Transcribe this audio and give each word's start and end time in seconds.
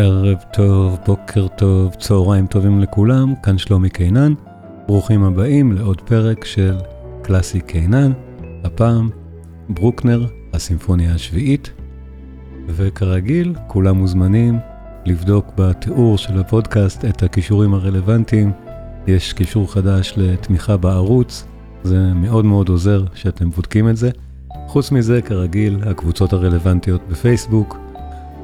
ערב 0.00 0.38
טוב, 0.52 0.98
בוקר 1.06 1.46
טוב, 1.48 1.94
צהריים 1.94 2.46
טובים 2.46 2.80
לכולם, 2.80 3.34
כאן 3.42 3.58
שלומי 3.58 3.90
קינן. 3.90 4.34
ברוכים 4.86 5.24
הבאים 5.24 5.72
לעוד 5.72 6.00
פרק 6.00 6.44
של 6.44 6.78
קלאסי 7.22 7.60
קינן, 7.60 8.12
הפעם 8.64 9.10
ברוקנר, 9.68 10.26
הסימפוניה 10.54 11.14
השביעית. 11.14 11.70
וכרגיל, 12.66 13.54
כולם 13.66 13.96
מוזמנים 13.96 14.58
לבדוק 15.06 15.46
בתיאור 15.56 16.18
של 16.18 16.40
הפודקאסט 16.40 17.04
את 17.04 17.22
הכישורים 17.22 17.74
הרלוונטיים. 17.74 18.52
יש 19.06 19.32
קישור 19.32 19.72
חדש 19.72 20.14
לתמיכה 20.16 20.76
בערוץ, 20.76 21.44
זה 21.82 22.12
מאוד 22.14 22.44
מאוד 22.44 22.68
עוזר 22.68 23.04
שאתם 23.14 23.50
בודקים 23.50 23.88
את 23.88 23.96
זה. 23.96 24.10
חוץ 24.66 24.92
מזה, 24.92 25.22
כרגיל, 25.22 25.78
הקבוצות 25.86 26.32
הרלוונטיות 26.32 27.00
בפייסבוק, 27.10 27.87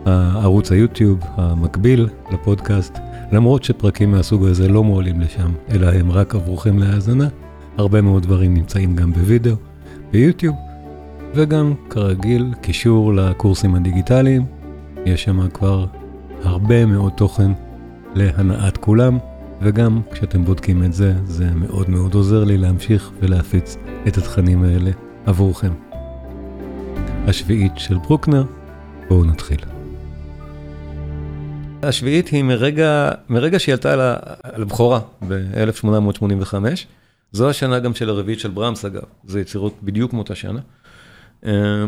ערוץ 0.06 0.72
היוטיוב 0.72 1.18
המקביל 1.36 2.08
לפודקאסט, 2.32 2.98
למרות 3.32 3.64
שפרקים 3.64 4.10
מהסוג 4.10 4.44
הזה 4.44 4.68
לא 4.68 4.84
מועלים 4.84 5.20
לשם, 5.20 5.52
אלא 5.70 5.86
הם 5.86 6.10
רק 6.10 6.34
עבורכם 6.34 6.78
להאזנה, 6.78 7.28
הרבה 7.76 8.00
מאוד 8.00 8.22
דברים 8.22 8.54
נמצאים 8.54 8.96
גם 8.96 9.12
בווידאו, 9.12 9.54
ביוטיוב, 10.10 10.56
וגם 11.34 11.74
כרגיל 11.90 12.54
קישור 12.60 13.14
לקורסים 13.14 13.74
הדיגיטליים, 13.74 14.44
יש 15.06 15.24
שם 15.24 15.48
כבר 15.48 15.86
הרבה 16.42 16.86
מאוד 16.86 17.12
תוכן 17.12 17.50
להנאת 18.14 18.76
כולם, 18.76 19.18
וגם 19.62 20.00
כשאתם 20.12 20.44
בודקים 20.44 20.82
את 20.82 20.92
זה, 20.92 21.14
זה 21.24 21.50
מאוד 21.54 21.90
מאוד 21.90 22.14
עוזר 22.14 22.44
לי 22.44 22.58
להמשיך 22.58 23.10
ולהפיץ 23.20 23.76
את 24.08 24.18
התכנים 24.18 24.62
האלה 24.62 24.90
עבורכם. 25.26 25.72
השביעית 27.26 27.72
של 27.76 27.98
ברוקנר, 27.98 28.44
בואו 29.08 29.24
נתחיל. 29.24 29.73
השביעית 31.88 32.28
היא 32.28 32.42
מרגע, 32.42 33.10
מרגע 33.28 33.58
שהיא 33.58 33.72
עלתה 33.72 33.92
על 34.42 34.62
הבכורה 34.62 35.00
ב-1885. 35.28 36.54
זו 37.32 37.50
השנה 37.50 37.78
גם 37.78 37.94
של 37.94 38.10
הרביעית 38.10 38.40
של 38.40 38.50
ברמס 38.50 38.84
אגב, 38.84 39.02
זה 39.24 39.40
יצירות 39.40 39.74
בדיוק 39.82 40.12
מאותה 40.12 40.34
שנה. 40.34 40.60
אה, 41.46 41.84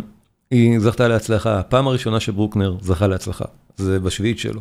היא 0.51 0.79
זכתה 0.79 1.09
להצלחה, 1.09 1.59
הפעם 1.59 1.89
הראשונה 1.89 2.21
שברוקנר 2.21 2.77
זכה 2.81 3.07
להצלחה, 3.07 3.45
זה 3.77 4.01
בשביעית 4.01 4.39
שלו. 4.39 4.61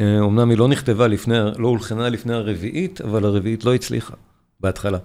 אמנם 0.00 0.38
אה, 0.38 0.44
היא 0.50 0.58
לא 0.58 0.68
נכתבה 0.68 1.06
לפני, 1.06 1.38
לא 1.58 1.68
הולחנה 1.68 2.08
לפני 2.08 2.34
הרביעית, 2.34 3.00
אבל 3.00 3.24
הרביעית 3.24 3.64
לא 3.64 3.74
הצליחה 3.74 4.14
בהתחלה. 4.60 4.98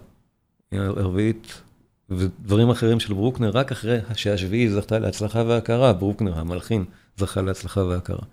הרביעית 0.72 1.62
ודברים 2.09 2.70
אחרים 2.70 3.00
של 3.00 3.14
ברוקנר, 3.14 3.50
רק 3.50 3.72
אחרי 3.72 3.98
שהשביעי 4.16 4.70
זכתה 4.70 5.00
להצלחה 5.00 5.44
והכרה, 5.48 5.94
ברוקנר, 5.94 6.40
המלחין, 6.40 6.86
זכה 7.17 7.42
להצלחה 7.42 7.84
והכרה. 7.84 8.26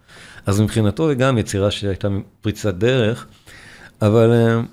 אז 0.47 0.61
מבחינתו 0.61 1.09
היא 1.09 1.19
גם 1.19 1.39
יצירה 1.39 1.71
שהייתה 1.71 2.09
פריצת 2.41 2.75
דרך, 2.75 3.27
אבל 4.03 4.31
uh, 4.33 4.67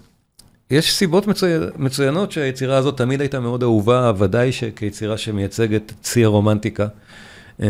יש 0.72 0.94
סיבות 0.94 1.28
מצוי... 1.28 1.52
מצוינות 1.76 2.32
שהיצירה 2.32 2.78
הזאת 2.78 2.98
תמיד 2.98 3.22
הייתה 3.22 3.40
מאוד 3.40 3.64
אהובה, 3.64 4.12
ודאי 4.18 4.52
שכיצירה 4.52 5.18
שמייצגת 5.18 5.94
צי 6.02 6.26
הרומנטיקה. 6.26 6.88
Uh, 7.60 7.64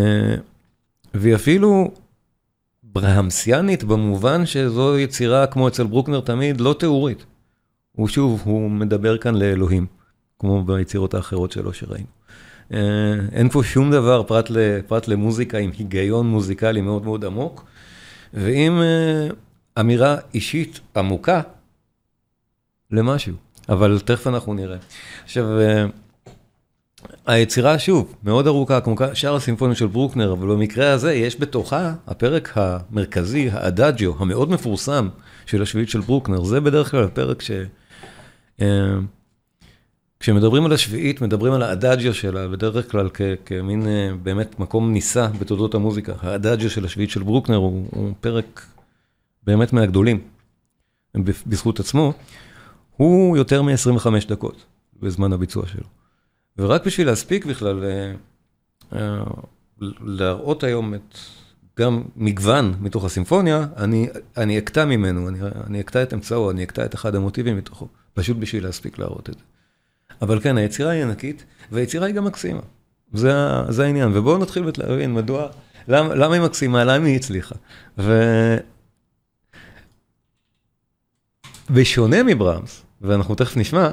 והיא 1.14 1.36
אפילו 1.36 1.92
ברהמסיאנית 2.84 3.84
במובן 3.84 4.46
שזו 4.46 4.98
יצירה, 5.00 5.48
כמו 5.48 5.68
אצל 5.68 5.84
ברוקנר 5.84 6.20
תמיד, 6.20 6.62
לא 6.62 6.76
תיאורית. 6.80 7.26
הוא 7.92 8.08
שוב, 8.08 8.42
הוא 8.46 8.72
מדבר 8.72 9.18
כאן 9.18 9.36
לאלוהים, 9.36 9.86
כמו 10.40 10.64
ביצירות 10.64 11.14
האחרות 11.14 11.52
שלו 11.52 11.74
שראינו. 11.74 12.08
אה, 12.74 12.80
אין 13.32 13.50
פה 13.50 13.64
שום 13.64 13.92
דבר 13.92 14.24
פרט, 14.24 14.52
פרט 14.88 15.08
למוזיקה 15.08 15.58
עם 15.58 15.72
היגיון 15.78 16.28
מוזיקלי 16.28 16.82
מאוד 16.82 17.06
מאוד 17.06 17.26
עמוק, 17.26 17.66
ועם 18.34 18.82
אה, 18.82 19.28
אמירה 19.80 20.18
אישית 20.34 20.80
עמוקה 20.96 21.42
למשהו, 22.92 23.34
אבל 23.70 24.00
תכף 24.06 24.28
אנחנו 24.28 24.54
נראה. 24.54 24.78
עכשיו, 25.24 25.60
אה, 25.60 25.86
היצירה, 27.26 27.80
שוב, 27.80 28.16
מאוד 28.24 28.48
ארוכה, 28.48 28.82
כמו 28.82 28.96
שאר 29.14 29.36
הסימפוניות 29.36 29.78
של 29.78 29.88
ברוקנר, 29.88 30.34
אבל 30.34 30.48
במקרה 30.48 30.92
הזה 30.92 31.14
יש 31.14 31.40
בתוכה 31.40 31.94
הפרק 32.08 32.54
המרכזי, 32.56 33.50
האדאג'יו, 33.52 34.14
המאוד 34.20 34.50
מפורסם 34.50 35.10
של 35.46 35.62
השביעית 35.62 35.90
של 35.90 36.00
ברוקנר. 36.00 36.44
זה 36.44 36.62
בדרך 36.62 36.92
כלל 36.92 37.04
הפרק 37.04 37.42
ש... 37.42 37.52
כשמדברים 40.20 40.66
על 40.66 40.74
השביעית, 40.74 41.22
מדברים 41.22 41.54
על 41.54 41.62
האדאג'יו 41.62 42.14
שלה, 42.14 42.48
בדרך 42.48 42.92
כלל 42.92 43.10
כ- 43.14 43.22
כמין 43.46 43.88
אה, 43.88 44.10
באמת 44.24 44.60
מקום 44.60 44.94
נישא 44.94 45.28
בתולדות 45.40 45.76
המוזיקה. 45.76 46.14
האדאג'יו 46.22 46.70
של 46.70 46.86
השביעית 46.86 47.10
של 47.10 47.24
ברוקנר 47.24 47.56
הוא, 47.56 47.88
הוא 47.92 48.14
פרק 48.22 48.66
באמת 49.44 49.74
מהגדולים, 49.74 50.22
בזכות 51.48 51.80
עצמו. 51.80 52.14
הוא 52.98 53.38
יותר 53.38 53.62
מ-25 53.62 54.08
דקות 54.28 54.66
בזמן 55.02 55.34
הביצוע 55.34 55.68
שלו. 55.68 55.88
ורק 56.58 56.86
בשביל 56.86 57.08
להספיק 57.08 57.46
בכלל, 57.46 57.84
אה, 57.84 58.14
אה, 59.00 59.24
להראות 60.02 60.64
היום 60.64 60.94
את 60.94 61.18
גם 61.80 62.04
מגוון 62.16 62.74
מתוך 62.80 63.06
הסימפוניה, 63.06 63.68
אני, 63.78 64.08
אני 64.38 64.58
אקטע 64.58 64.86
ממנו, 64.86 65.30
אני, 65.30 65.40
אני 65.68 65.80
אקטע 65.82 66.04
את 66.04 66.14
אמצעו, 66.14 66.52
אני 66.52 66.64
אקטע 66.64 66.86
את 66.86 66.96
אחד 66.96 67.16
המוטיבים 67.16 67.58
מתוכו, 67.58 67.88
פשוט 68.14 68.38
בשביל 68.38 68.64
להספיק 68.64 69.00
להראות 69.00 69.30
את 69.30 69.34
זה. 69.34 69.55
אבל 70.22 70.40
כן, 70.40 70.58
היצירה 70.58 70.92
היא 70.92 71.04
ענקית, 71.04 71.46
והיצירה 71.72 72.08
היא 72.08 72.16
גם 72.16 72.26
מקסימה. 72.26 72.62
זה, 73.14 73.34
זה 73.70 73.86
העניין. 73.86 74.12
ובואו 74.14 74.38
נתחיל 74.38 74.64
להבין 74.78 75.14
מדוע, 75.14 75.48
למה, 75.88 76.16
למה 76.16 76.36
היא 76.36 76.42
מקסימה, 76.42 76.84
למה 76.84 77.06
היא 77.08 77.16
הצליחה. 77.16 77.56
ו... 77.98 78.14
בשונה 81.70 82.24
מברמס, 82.24 82.84
ואנחנו 83.02 83.36
תכף 83.36 83.58
נשמע, 83.58 83.90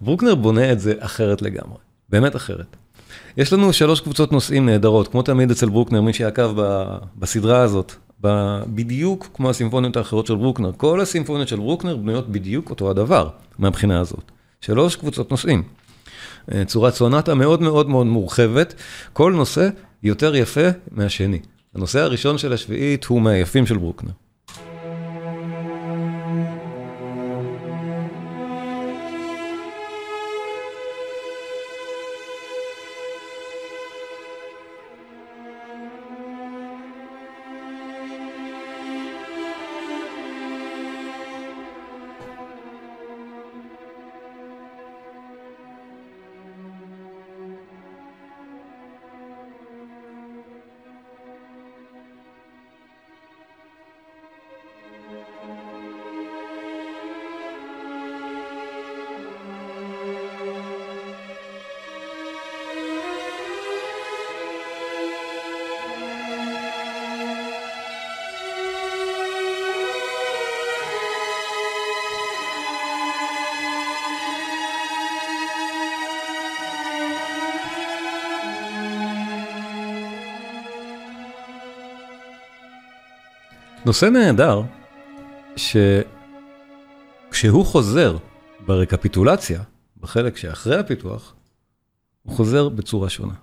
ברוקנר 0.00 0.34
בונה 0.34 0.72
את 0.72 0.80
זה 0.80 0.94
אחרת 0.98 1.42
לגמרי, 1.42 1.78
באמת 2.08 2.36
אחרת. 2.36 2.76
יש 3.36 3.52
לנו 3.52 3.72
שלוש 3.72 4.00
קבוצות 4.00 4.32
נושאים 4.32 4.66
נהדרות, 4.66 5.08
כמו 5.08 5.22
תמיד 5.22 5.50
אצל 5.50 5.68
ברוקנר, 5.68 6.00
מי 6.00 6.12
שעקב 6.12 6.60
בסדרה 7.16 7.60
הזאת, 7.60 7.92
בדיוק 8.74 9.28
כמו 9.34 9.50
הסימפוניות 9.50 9.96
האחרות 9.96 10.26
של 10.26 10.34
ברוקנר. 10.34 10.72
כל 10.76 11.00
הסימפוניות 11.00 11.48
של 11.48 11.56
ברוקנר 11.56 11.96
בנויות 11.96 12.28
בדיוק 12.28 12.70
אותו 12.70 12.90
הדבר, 12.90 13.28
מהבחינה 13.58 14.00
הזאת. 14.00 14.32
שלוש 14.62 14.96
קבוצות 14.96 15.30
נושאים. 15.30 15.62
אה, 16.54 16.64
צורת 16.64 16.94
סונטה 16.94 17.34
מאוד 17.34 17.62
מאוד 17.62 17.88
מאוד 17.88 18.06
מורחבת, 18.06 18.74
כל 19.12 19.32
נושא 19.36 19.68
יותר 20.02 20.36
יפה 20.36 20.68
מהשני. 20.90 21.38
הנושא 21.74 22.00
הראשון 22.00 22.38
של 22.38 22.52
השביעית 22.52 23.04
הוא 23.04 23.22
מהיפים 23.22 23.66
של 23.66 23.76
ברוקנר. 23.76 24.10
נושא 83.92 84.06
נהדר, 84.06 84.62
שכשהוא 87.30 87.64
חוזר 87.66 88.16
ברקפיטולציה, 88.66 89.60
בחלק 90.00 90.36
שאחרי 90.36 90.78
הפיתוח, 90.78 91.34
הוא 92.22 92.36
חוזר 92.36 92.68
בצורה 92.68 93.08
שונה. 93.10 93.34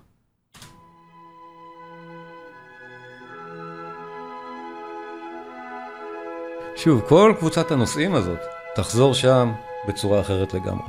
שוב, 6.76 7.00
כל 7.08 7.34
קבוצת 7.38 7.70
הנושאים 7.70 8.14
הזאת 8.14 8.40
תחזור 8.74 9.14
שם 9.14 9.52
בצורה 9.88 10.20
אחרת 10.20 10.54
לגמרי. 10.54 10.88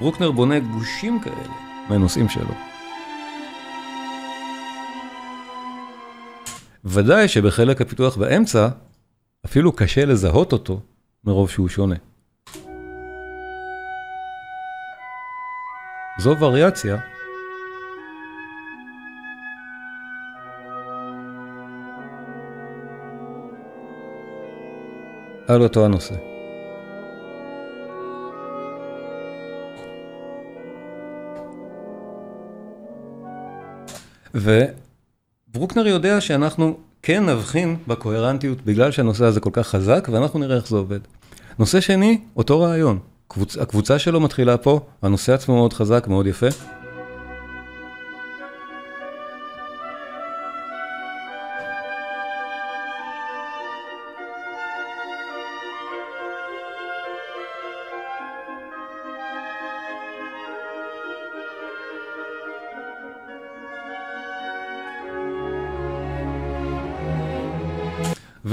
ברוקנר 0.00 0.30
בונה 0.30 0.60
גושים 0.60 1.20
כאלה 1.20 1.54
מהנושאים 1.88 2.28
שלו. 2.28 2.54
ודאי 6.84 7.28
שבחלק 7.28 7.80
הפיתוח 7.80 8.16
באמצע, 8.16 8.68
אפילו 9.46 9.72
קשה 9.72 10.04
לזהות 10.04 10.52
אותו 10.52 10.80
מרוב 11.24 11.50
שהוא 11.50 11.68
שונה. 11.68 11.96
זו 16.18 16.36
וריאציה 16.40 16.96
על 25.48 25.62
אותו 25.62 25.84
הנושא. 25.84 26.14
וברוקנר 35.54 35.86
יודע 35.86 36.20
שאנחנו 36.20 36.76
כן 37.02 37.26
נבחין 37.26 37.76
בקוהרנטיות 37.86 38.58
בגלל 38.64 38.90
שהנושא 38.90 39.24
הזה 39.24 39.40
כל 39.40 39.50
כך 39.52 39.68
חזק, 39.68 40.08
ואנחנו 40.12 40.38
נראה 40.38 40.56
איך 40.56 40.68
זה 40.68 40.76
עובד. 40.76 41.00
נושא 41.58 41.80
שני, 41.80 42.20
אותו 42.36 42.60
רעיון. 42.60 42.98
קבוצ... 43.28 43.56
הקבוצה 43.56 43.98
שלו 43.98 44.20
מתחילה 44.20 44.56
פה, 44.56 44.80
הנושא 45.02 45.32
עצמו 45.32 45.56
מאוד 45.56 45.72
חזק, 45.72 46.06
מאוד 46.08 46.26
יפה. 46.26 46.46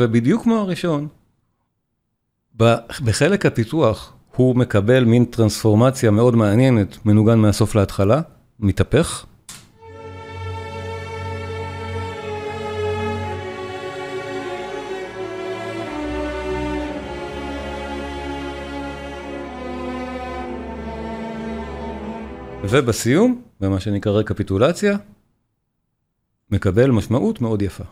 ובדיוק 0.06 0.44
כמו 0.44 0.56
הראשון, 0.56 1.08
בחלק 3.06 3.46
הפיתוח 3.46 4.14
הוא 4.36 4.56
מקבל 4.56 5.04
מין 5.04 5.26
טרנספורמציה 5.26 6.12
מאוד 6.12 6.36
מעניינת, 6.36 7.06
מנוגן 7.06 7.40
מהסוף 7.40 7.76
להתחלה, 7.76 8.22
מתהפך. 8.60 9.26
ובסיום, 22.70 23.42
במה 23.60 23.80
שנקרא 23.80 24.12
רקפיטולציה, 24.12 24.98
מקבל 26.52 26.92
משמעות 26.92 27.42
מאוד 27.42 27.62
יפה. 27.62 27.84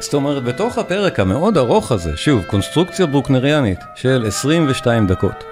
זאת 0.00 0.14
אומרת, 0.14 0.44
בתוך 0.44 0.78
הפרק 0.78 1.20
המאוד 1.20 1.56
ארוך 1.56 1.92
הזה, 1.92 2.16
שוב, 2.16 2.44
קונסטרוקציה 2.44 3.06
ברוקנריאנית 3.06 3.78
של 3.94 4.24
22 4.26 5.06
דקות, 5.06 5.44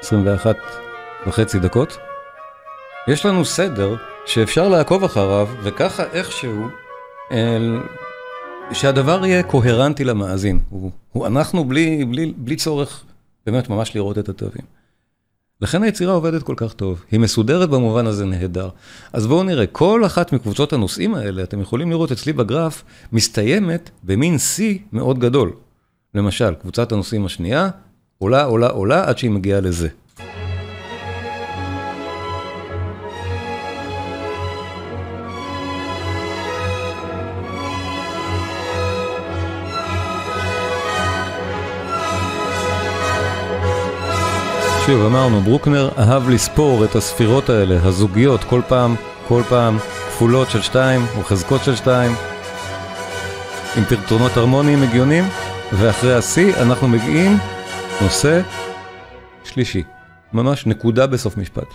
21 0.00 0.56
וחצי 1.26 1.58
דקות, 1.58 1.98
יש 3.08 3.26
לנו 3.26 3.44
סדר 3.44 3.96
שאפשר 4.26 4.68
לעקוב 4.68 5.04
אחריו, 5.04 5.48
וככה 5.62 6.02
איכשהו, 6.12 6.68
אל... 7.32 7.78
שהדבר 8.72 9.26
יהיה 9.26 9.42
קוהרנטי 9.42 10.04
למאזין. 10.04 10.58
הוא, 10.70 10.90
הוא 11.12 11.26
אנחנו 11.26 11.64
בלי, 11.64 12.04
בלי, 12.04 12.32
בלי 12.36 12.56
צורך 12.56 13.04
באמת 13.46 13.68
ממש 13.68 13.94
לראות 13.94 14.18
את 14.18 14.28
התווים. 14.28 14.73
לכן 15.64 15.82
היצירה 15.82 16.12
עובדת 16.12 16.42
כל 16.42 16.54
כך 16.56 16.72
טוב, 16.72 17.04
היא 17.10 17.20
מסודרת 17.20 17.70
במובן 17.70 18.06
הזה 18.06 18.24
נהדר. 18.24 18.68
אז 19.12 19.26
בואו 19.26 19.42
נראה, 19.42 19.66
כל 19.66 20.06
אחת 20.06 20.32
מקבוצות 20.32 20.72
הנושאים 20.72 21.14
האלה, 21.14 21.42
אתם 21.42 21.60
יכולים 21.60 21.90
לראות 21.90 22.12
אצלי 22.12 22.32
בגרף, 22.32 22.84
מסתיימת 23.12 23.90
במין 24.02 24.38
שיא 24.38 24.78
מאוד 24.92 25.18
גדול. 25.18 25.52
למשל, 26.14 26.54
קבוצת 26.54 26.92
הנושאים 26.92 27.26
השנייה, 27.26 27.68
עולה, 28.18 28.44
עולה, 28.44 28.66
עולה, 28.66 29.08
עד 29.08 29.18
שהיא 29.18 29.30
מגיעה 29.30 29.60
לזה. 29.60 29.88
שוב, 44.86 45.04
אמרנו, 45.04 45.40
ברוקנר 45.40 45.88
אהב 45.98 46.28
לספור 46.28 46.84
את 46.84 46.94
הספירות 46.94 47.50
האלה, 47.50 47.78
הזוגיות, 47.82 48.44
כל 48.44 48.60
פעם, 48.68 48.94
כל 49.28 49.42
פעם, 49.48 49.78
כפולות 49.78 50.50
של 50.50 50.62
שתיים, 50.62 51.00
או 51.16 51.22
חזקות 51.22 51.64
של 51.64 51.76
שתיים, 51.76 52.12
עם 53.76 53.84
פרטונות 53.84 54.36
הרמוניים 54.36 54.82
הגיונים, 54.82 55.24
ואחרי 55.72 56.14
השיא 56.14 56.54
אנחנו 56.62 56.88
מגיעים, 56.88 57.36
נושא 58.02 58.40
שלישי, 59.44 59.82
ממש 60.32 60.66
נקודה 60.66 61.06
בסוף 61.06 61.36
משפט. 61.36 61.68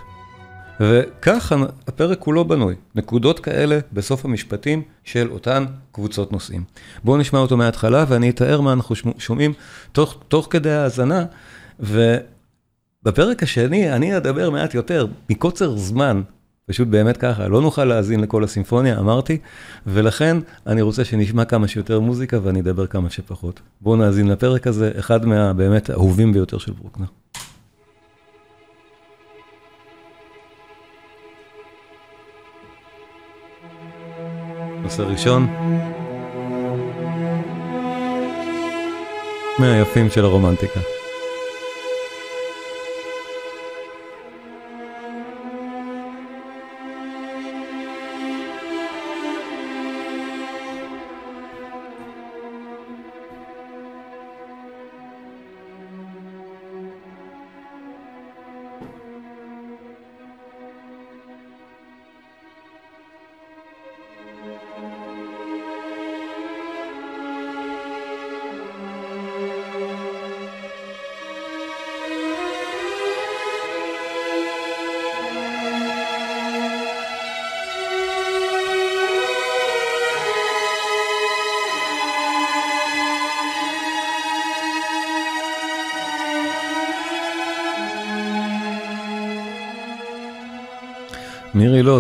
וכך 0.80 1.54
הפרק 1.88 2.20
כולו 2.20 2.46
בנוי, 2.46 2.76
נקודות 2.96 3.40
כאלה 3.40 3.80
בסוף 3.94 4.26
המשפטים 4.26 4.82
של 5.04 5.32
אותן 5.32 5.66
קבוצות 5.92 6.32
נושאים. 6.32 6.64
בואו 7.04 7.18
נשמע 7.18 7.40
אותו 7.40 7.58
מההתחלה 7.58 8.06
ואני 8.08 8.30
אתאר 8.30 8.62
מה 8.62 8.74
אנחנו 8.74 8.96
שומעים 9.18 9.54
תוך, 9.92 10.18
תוך 10.28 10.48
כדי 10.50 10.72
ההאזנה. 10.72 11.26
ו... 11.80 12.18
בפרק 13.04 13.44
השני 13.44 13.94
אני 13.94 14.18
אדבר 14.18 14.50
מעט 14.50 14.74
יותר, 14.74 15.08
מקוצר 15.30 15.76
זמן, 15.76 16.22
פשוט 16.66 16.88
באמת 16.88 17.18
ככה, 17.18 17.48
לא 17.48 17.62
נוכל 17.62 17.86
להאזין 17.86 18.20
לכל 18.20 18.44
הסימפוניה, 18.44 19.00
אמרתי, 19.00 19.38
ולכן 19.88 20.38
אני 20.68 20.82
רוצה 20.82 21.06
שנשמע 21.06 21.46
כמה 21.46 21.68
שיותר 21.68 22.00
מוזיקה 22.00 22.40
ואני 22.44 22.62
אדבר 22.62 22.88
כמה 22.88 23.10
שפחות. 23.10 23.60
בואו 23.82 23.96
נאזין 23.96 24.28
לפרק 24.28 24.68
הזה, 24.68 24.92
אחד 25.00 25.26
מהבאמת 25.26 25.90
האהובים 25.90 26.34
ביותר 26.34 26.58
של 26.58 26.72
ברוקנר. 26.72 27.06
נושא 34.84 35.02
ראשון, 35.02 35.48
מהיפים 39.60 40.10
של 40.10 40.26
הרומנטיקה. 40.26 40.99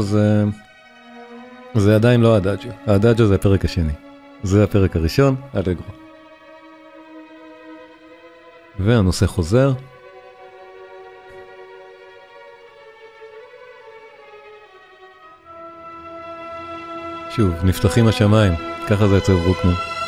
זה... 0.09 0.43
זה 1.75 1.95
עדיין 1.95 2.21
לא 2.21 2.35
הדאג'ו. 2.35 2.69
הדאג'ו 2.87 3.25
זה 3.25 3.35
הפרק 3.35 3.65
השני. 3.65 3.93
זה 4.43 4.63
הפרק 4.63 4.95
הראשון, 4.95 5.35
אלגרו. 5.55 5.83
והנושא 8.79 9.25
חוזר. 9.25 9.71
שוב, 17.29 17.53
נפתחים 17.63 18.07
השמיים, 18.07 18.53
ככה 18.87 19.07
זה 19.07 19.17
אצל 19.17 19.33
ברוקנר. 19.33 19.98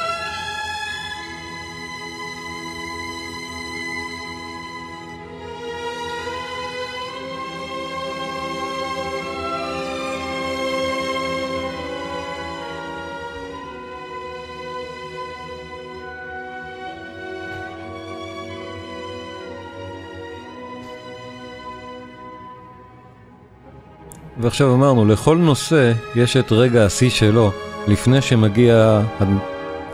ועכשיו 24.41 24.73
אמרנו, 24.73 25.05
לכל 25.05 25.37
נושא 25.37 25.91
יש 26.15 26.37
את 26.37 26.51
רגע 26.51 26.85
השיא 26.85 27.09
שלו, 27.09 27.51
לפני 27.87 28.21
שמגיע 28.21 29.01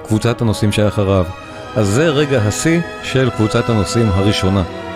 קבוצת 0.08 0.42
הנושאים 0.42 0.72
שאחריו. 0.72 1.26
אז 1.76 1.88
זה 1.88 2.10
רגע 2.10 2.42
השיא 2.42 2.80
של 3.04 3.30
קבוצת 3.30 3.70
הנושאים 3.70 4.08
הראשונה. 4.10 4.87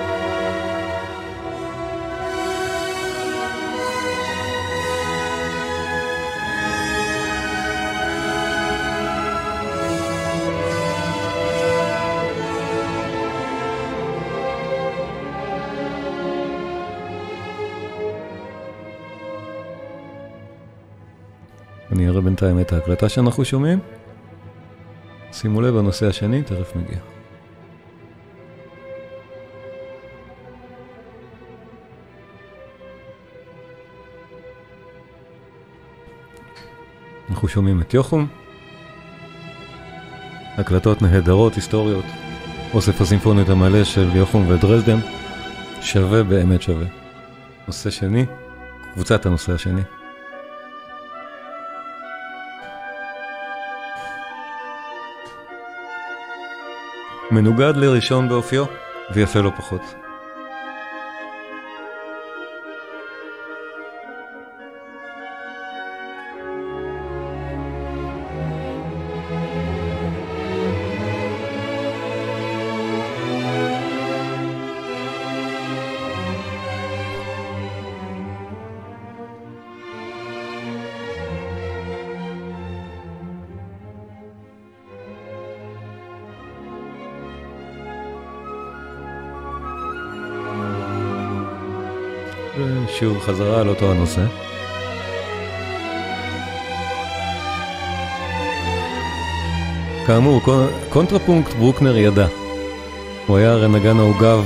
את 22.71 22.75
ההקלטה 22.75 23.09
שאנחנו 23.09 23.45
שומעים. 23.45 23.79
שימו 25.31 25.61
לב, 25.61 25.77
הנושא 25.77 26.07
השני 26.07 26.43
תכף 26.43 26.75
מגיע. 26.75 26.97
אנחנו 37.29 37.47
שומעים 37.47 37.81
את 37.81 37.93
יוחום. 37.93 38.27
הקלטות 40.57 41.01
נהדרות, 41.01 41.55
היסטוריות. 41.55 42.05
אוסף 42.73 43.01
הסימפונית 43.01 43.49
המלא 43.49 43.83
של 43.83 44.15
יוחום 44.15 44.49
ודרזדן. 44.49 44.99
שווה 45.81 46.23
באמת 46.23 46.61
שווה. 46.61 46.85
נושא 47.67 47.89
שני, 47.89 48.25
קבוצת 48.93 49.25
הנושא 49.25 49.53
השני. 49.53 49.81
מנוגד 57.31 57.73
לראשון 57.75 58.29
באופיו, 58.29 58.65
ויפה 59.13 59.39
לא 59.39 59.51
פחות. 59.57 60.00
חזרה 93.31 93.61
על 93.61 93.69
אותו 93.69 93.91
הנושא. 93.91 94.21
כאמור, 100.07 100.41
קונטרפונקט 100.89 101.53
ברוקנר 101.53 101.97
ידע. 101.97 102.27
הוא 103.27 103.37
היה 103.37 103.51
הרי 103.51 103.67
נגן 103.67 103.97
העוגב, 103.97 104.45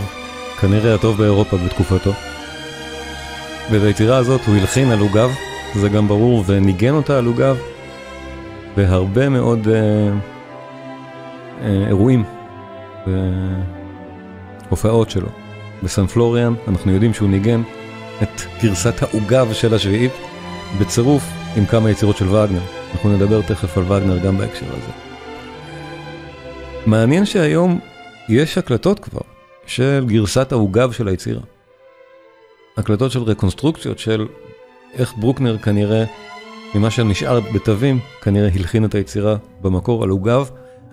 כנראה 0.62 0.96
הטוב 0.96 1.18
באירופה 1.18 1.58
בתקופתו. 1.58 2.12
וביצירה 3.72 4.18
הזאת 4.18 4.42
הוא 4.48 4.56
הלחין 4.56 4.92
על 4.92 5.00
עוגב, 5.00 5.30
זה 5.76 5.90
גם 5.90 6.08
ברור, 6.08 6.44
וניגן 6.46 6.94
אותה 6.94 7.18
על 7.18 7.26
עוגב 7.26 7.58
בהרבה 8.78 9.30
מאוד 9.30 9.68
אה, 9.68 10.10
אה, 11.62 11.88
אירועים 11.88 12.24
והופעות 14.68 15.10
שלו. 15.10 15.28
בסן 15.84 16.08
פלוריאן 16.08 16.54
אנחנו 16.68 16.92
יודעים 16.92 17.14
שהוא 17.14 17.30
ניגן 17.30 17.62
את 18.24 18.42
גרסת 18.64 19.04
העוגב 19.04 19.54
של 19.54 19.74
השביעית, 19.74 20.12
בצירוף 20.80 21.24
עם 21.58 21.66
כמה 21.66 21.92
יצירות 21.92 22.18
של 22.18 22.28
וגנר. 22.28 22.62
אנחנו 22.94 23.14
נדבר 23.14 23.42
תכף 23.42 23.78
על 23.78 23.84
וגנר 23.84 24.18
גם 24.18 24.38
בהקשר 24.38 24.66
הזה. 24.66 24.92
מעניין 26.86 27.26
שהיום 27.26 27.80
יש 28.30 28.58
הקלטות 28.58 29.00
כבר 29.00 29.22
של 29.66 30.06
גרסת 30.08 30.52
העוגב 30.52 30.92
של 30.92 31.08
היצירה. 31.08 31.42
הקלטות 32.78 33.12
של 33.12 33.24
רקונסטרוקציות 33.24 34.00
של 34.00 34.28
איך 34.94 35.14
ברוקנר 35.18 35.58
כנראה, 35.58 36.04
ממה 36.76 36.92
שנשאר 36.92 37.40
בתווים, 37.40 38.00
כנראה 38.22 38.50
הלחין 38.56 38.86
את 38.86 38.96
היצירה 38.96 39.36
במקור 39.62 40.04
על 40.04 40.10
עוגב. 40.10 40.50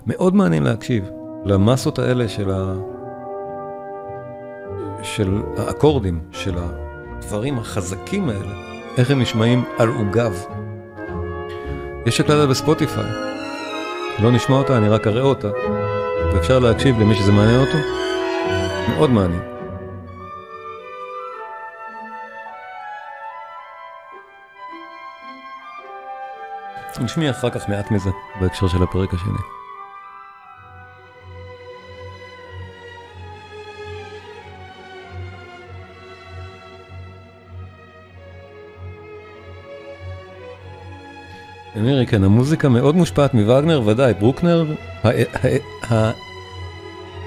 מאוד 0.07 0.35
מעניין 0.35 0.63
להקשיב 0.63 1.05
למסות 1.45 1.99
האלה 1.99 2.29
של, 2.29 2.51
ה... 2.51 2.75
של 5.03 5.43
האקורדים, 5.57 6.21
של 6.33 6.59
ה... 6.59 6.92
הדברים 7.33 7.59
החזקים 7.59 8.29
האלה, 8.29 8.55
איך 8.99 9.11
הם 9.11 9.21
נשמעים 9.21 9.65
על 9.79 9.89
עוגב. 9.89 10.45
יש 12.07 12.21
הקלטה 12.21 12.47
בספוטיפיי, 12.47 13.05
לא 14.19 14.31
נשמע 14.31 14.57
אותה, 14.57 14.77
אני 14.77 14.89
רק 14.89 15.07
אראה 15.07 15.23
אותה, 15.23 15.49
ואפשר 16.33 16.59
להקשיב 16.59 17.01
למי 17.01 17.15
שזה 17.15 17.33
מעניין 17.33 17.61
אותו, 17.61 17.79
מאוד 18.89 19.11
מעניין. 19.11 19.43
נשמיע 27.01 27.31
אחר 27.31 27.51
כך 27.51 27.69
מעט 27.69 27.91
מזה 27.91 28.11
בהקשר 28.41 28.69
של 28.69 28.83
הפרק 28.83 29.15
השני. 29.15 29.62
מירי, 41.83 42.07
כן, 42.07 42.25
המוזיקה 42.25 42.69
מאוד 42.69 42.97
מושפעת 42.97 43.35
מווגנר, 43.35 43.83
ודאי, 43.87 44.15
ברוקנר, 44.15 44.65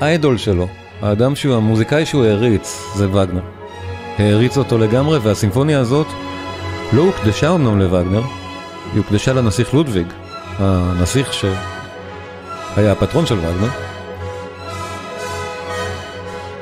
האיידול 0.02 0.38
שלו, 0.38 0.68
האדם 1.02 1.36
שהוא, 1.36 1.56
המוזיקאי 1.56 2.06
שהוא 2.06 2.26
העריץ, 2.26 2.82
זה 2.96 3.10
וגנר. 3.10 3.42
העריץ 4.18 4.58
אותו 4.58 4.78
לגמרי, 4.78 5.18
והסימפוניה 5.18 5.80
הזאת 5.80 6.08
לא 6.94 7.02
הוקדשה 7.02 7.56
אמנם 7.56 7.80
לווגנר, 7.80 8.22
היא 8.94 8.98
הוקדשה 8.98 9.34
לנסיך 9.34 9.74
לודוויג, 9.74 10.08
הנסיך 10.60 11.34
שהיה 11.34 12.92
הפטרון 12.92 13.26
של 13.26 13.38
וגנר, 13.38 13.70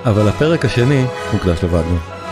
אבל 0.06 0.28
הפרק 0.28 0.66
השני 0.66 1.06
הוקדש 1.32 1.64
לווגנר. 1.64 2.23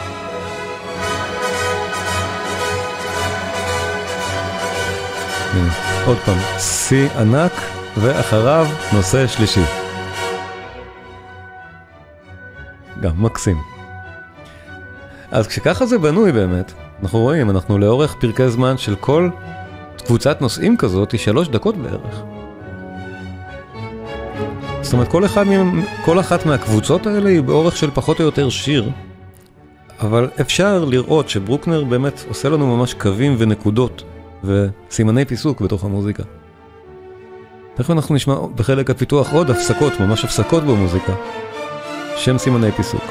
עוד 6.05 6.17
פעם, 6.17 6.37
שיא 6.59 7.09
ענק, 7.17 7.51
ואחריו 7.97 8.67
נושא 8.93 9.27
שלישי. 9.27 9.63
גם 13.01 13.23
מקסים. 13.23 13.57
אז 15.31 15.47
כשככה 15.47 15.85
זה 15.85 15.97
בנוי 15.97 16.31
באמת, 16.31 16.73
אנחנו 17.03 17.19
רואים, 17.19 17.49
אנחנו 17.49 17.77
לאורך 17.77 18.15
פרקי 18.19 18.49
זמן 18.49 18.77
של 18.77 18.95
כל 18.95 19.29
קבוצת 20.05 20.41
נושאים 20.41 20.77
כזאת 20.77 21.11
היא 21.11 21.19
שלוש 21.19 21.47
דקות 21.47 21.77
בערך. 21.77 22.21
זאת 24.81 24.93
אומרת, 24.93 25.07
כל, 25.07 25.25
אחד, 25.25 25.45
כל 26.05 26.19
אחת 26.19 26.45
מהקבוצות 26.45 27.07
האלה 27.07 27.29
היא 27.29 27.41
באורך 27.41 27.77
של 27.77 27.89
פחות 27.93 28.19
או 28.19 28.25
יותר 28.25 28.49
שיר, 28.49 28.89
אבל 29.99 30.29
אפשר 30.41 30.85
לראות 30.85 31.29
שברוקנר 31.29 31.83
באמת 31.83 32.25
עושה 32.27 32.49
לנו 32.49 32.77
ממש 32.77 32.93
קווים 32.93 33.35
ונקודות 33.37 34.03
וסימני 34.43 35.25
פיסוק 35.25 35.61
בתוך 35.61 35.83
המוזיקה. 35.83 36.23
תכף 37.75 37.91
אנחנו 37.91 38.15
נשמע 38.15 38.35
בחלק 38.55 38.89
הפיתוח 38.89 39.33
עוד 39.33 39.49
הפסקות, 39.49 39.99
ממש 39.99 40.25
הפסקות 40.25 40.63
במוזיקה, 40.63 41.13
שם 42.15 42.37
סימני 42.37 42.71
פיסוק. 42.71 43.10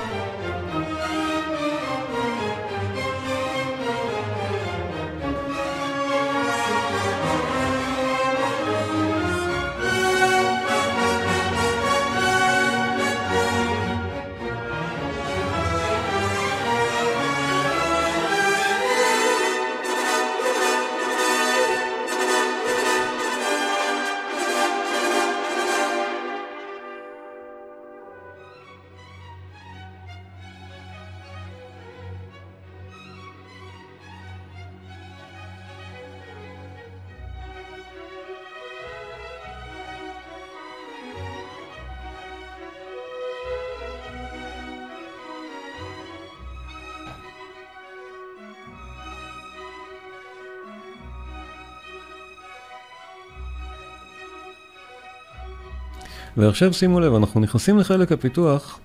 ועכשיו 56.41 56.73
שימו 56.73 57.01
לב, 57.01 57.15
אנחנו 57.15 57.41
נכנסים 57.41 57.79
לחלק 57.79 58.13
הפיתוח, 58.13 58.81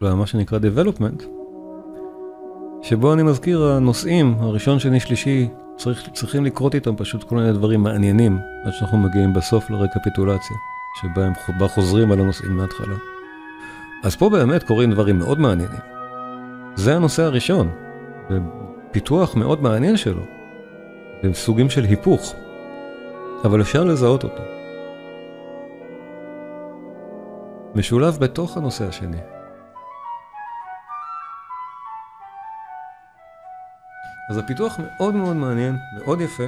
למה 0.00 0.26
שנקרא 0.26 0.58
Development, 0.58 1.22
שבו 2.82 3.12
אני 3.12 3.22
מזכיר 3.22 3.64
הנושאים, 3.64 4.34
הראשון, 4.38 4.78
שני, 4.78 5.00
שלישי, 5.00 5.48
צריך, 5.76 6.08
צריכים 6.12 6.44
לקרות 6.44 6.74
איתם 6.74 6.96
פשוט 6.96 7.24
כל 7.24 7.36
מיני 7.36 7.52
דברים 7.52 7.82
מעניינים, 7.82 8.38
עד 8.64 8.72
שאנחנו 8.72 8.98
מגיעים 8.98 9.32
בסוף 9.32 9.70
לרקפיטולציה, 9.70 10.56
שבה 11.02 11.26
הם 11.26 11.32
חוזרים 11.68 12.12
על 12.12 12.20
הנושאים 12.20 12.56
מההתחלה. 12.56 12.96
אז 14.04 14.16
פה 14.16 14.30
באמת 14.30 14.62
קורים 14.62 14.90
דברים 14.90 15.18
מאוד 15.18 15.40
מעניינים. 15.40 15.80
זה 16.74 16.96
הנושא 16.96 17.22
הראשון, 17.22 17.70
ופיתוח 18.30 19.36
מאוד 19.36 19.62
מעניין 19.62 19.96
שלו, 19.96 20.22
בסוגים 21.24 21.70
של 21.70 21.84
היפוך, 21.84 22.34
אבל 23.44 23.60
אפשר 23.60 23.84
לזהות 23.84 24.24
אותו. 24.24 24.59
משולב 27.74 28.18
בתוך 28.20 28.56
הנושא 28.56 28.88
השני. 28.88 29.20
אז 34.30 34.38
הפיתוח 34.38 34.78
מאוד 34.78 35.14
מאוד 35.14 35.36
מעניין, 35.36 35.76
מאוד 35.98 36.20
יפה. 36.20 36.44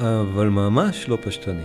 אבל 0.00 0.48
ממש 0.48 1.08
לא 1.08 1.18
פשטני. 1.22 1.64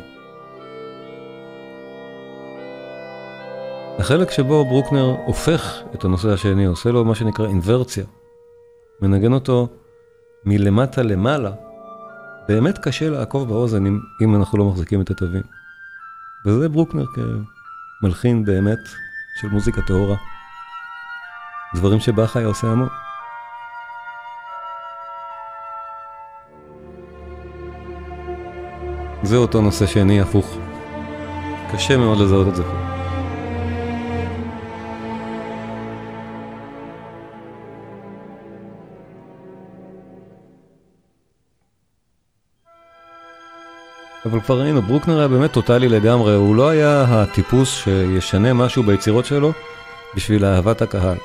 החלק 4.00 4.31
שבו 4.31 4.65
ברוקנר 4.65 5.15
הופך 5.25 5.81
את 5.95 6.05
הנושא 6.05 6.29
השני, 6.29 6.65
עושה 6.65 6.91
לו 6.91 7.05
מה 7.05 7.15
שנקרא 7.15 7.47
אינוורציה, 7.47 8.03
מנגן 9.01 9.33
אותו 9.33 9.67
מלמטה 10.45 11.03
למעלה, 11.03 11.51
באמת 12.47 12.77
קשה 12.77 13.09
לעקוב 13.09 13.50
באוזן 13.50 13.85
אם, 13.85 14.00
אם 14.21 14.35
אנחנו 14.35 14.57
לא 14.57 14.65
מחזיקים 14.65 15.01
את 15.01 15.12
התווים. 15.12 15.43
וזה 16.45 16.69
ברוקנר 16.69 17.05
כמלחין 18.01 18.45
באמת 18.45 18.79
של 19.41 19.47
מוזיקה 19.47 19.81
טהורה. 19.81 20.15
דברים 21.75 22.00
שבאך 22.00 22.38
היה 22.38 22.47
עושה 22.47 22.67
המון. 22.67 22.89
זה 29.23 29.38
אותו 29.38 29.62
נושא 29.62 29.85
שני 29.85 30.21
הפוך. 30.21 30.57
קשה 31.73 31.97
מאוד 31.97 32.17
לזהות 32.17 32.47
את 32.47 32.55
זה 32.55 32.63
פה. 32.63 32.92
אבל 44.25 44.39
כבר 44.42 44.62
ראינו, 44.62 44.82
ברוקנר 44.82 45.20
היה 45.20 45.27
באמת 45.27 45.51
טוטאלי 45.51 45.89
לגמרי, 45.89 46.36
הוא 46.36 46.56
לא 46.56 46.70
היה 46.70 47.06
הטיפוס 47.10 47.84
שישנה 47.84 48.53
משהו 48.53 48.84
ביצירות 48.84 49.25
שלו 49.25 49.51
בשביל 50.15 50.46
אהבת 50.46 50.81
הקהל. 50.81 51.18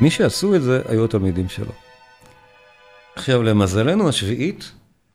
מי 0.00 0.10
שעשו 0.10 0.54
את 0.54 0.62
זה 0.62 0.80
היו 0.88 1.04
התלמידים 1.04 1.48
שלו. 1.48 1.72
עכשיו, 3.16 3.42
למזלנו 3.42 4.08
השביעית, 4.08 4.72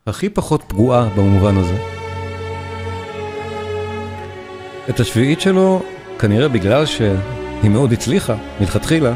הכי 0.08 0.30
פחות 0.30 0.64
פגועה 0.68 1.10
במובן 1.16 1.58
הזה. 1.58 1.78
את 4.90 5.00
השביעית 5.00 5.42
שלו, 5.42 5.84
כנראה 6.20 6.48
בגלל 6.48 6.86
שהיא 6.86 7.70
מאוד 7.70 7.92
הצליחה 7.92 8.36
מלכתחילה, 8.60 9.14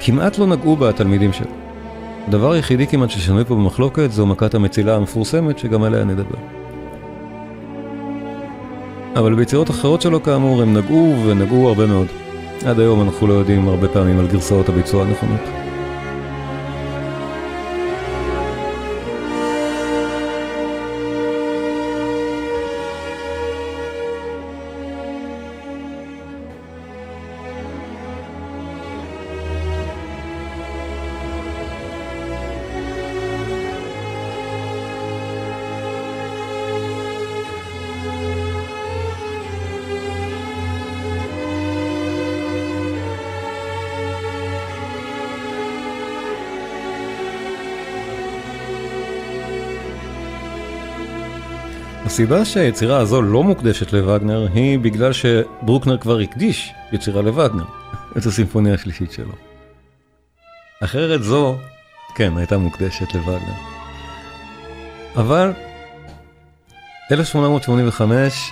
כמעט 0.00 0.38
לא 0.38 0.46
נגעו 0.46 0.76
בה 0.76 0.88
התלמידים 0.88 1.32
שלו. 1.32 1.50
הדבר 2.28 2.52
היחידי 2.52 2.86
כמעט 2.86 3.10
ששנוי 3.10 3.44
פה 3.44 3.54
במחלוקת 3.54 4.10
זו 4.10 4.26
מכת 4.26 4.54
המצילה 4.54 4.96
המפורסמת, 4.96 5.58
שגם 5.58 5.82
עליה 5.82 6.04
נדבר. 6.04 6.63
אבל 9.16 9.34
ביצירות 9.34 9.70
אחרות 9.70 10.02
שלו 10.02 10.22
כאמור 10.22 10.62
הם 10.62 10.76
נגעו 10.76 11.24
ונגעו 11.26 11.68
הרבה 11.68 11.86
מאוד. 11.86 12.06
עד 12.66 12.80
היום 12.80 13.02
אנחנו 13.02 13.26
לא 13.26 13.32
יודעים 13.32 13.68
הרבה 13.68 13.88
פעמים 13.88 14.18
על 14.18 14.26
גרסאות 14.26 14.68
הביצוע 14.68 15.04
הנכונות. 15.04 15.63
הסיבה 52.14 52.44
שהיצירה 52.44 52.98
הזו 52.98 53.22
לא 53.22 53.42
מוקדשת 53.42 53.92
לווגנר 53.92 54.48
היא 54.54 54.78
בגלל 54.78 55.12
שברוקנר 55.12 55.98
כבר 55.98 56.18
הקדיש 56.18 56.72
יצירה 56.92 57.22
לווגנר, 57.22 57.64
את 58.18 58.26
הסימפוניה 58.26 58.74
השלישית 58.74 59.12
שלו. 59.12 59.32
אחרת 60.84 61.22
זו, 61.22 61.56
כן, 62.14 62.36
הייתה 62.36 62.58
מוקדשת 62.58 63.14
לווגנר. 63.14 63.54
אבל 65.16 65.52
1885 67.12 68.50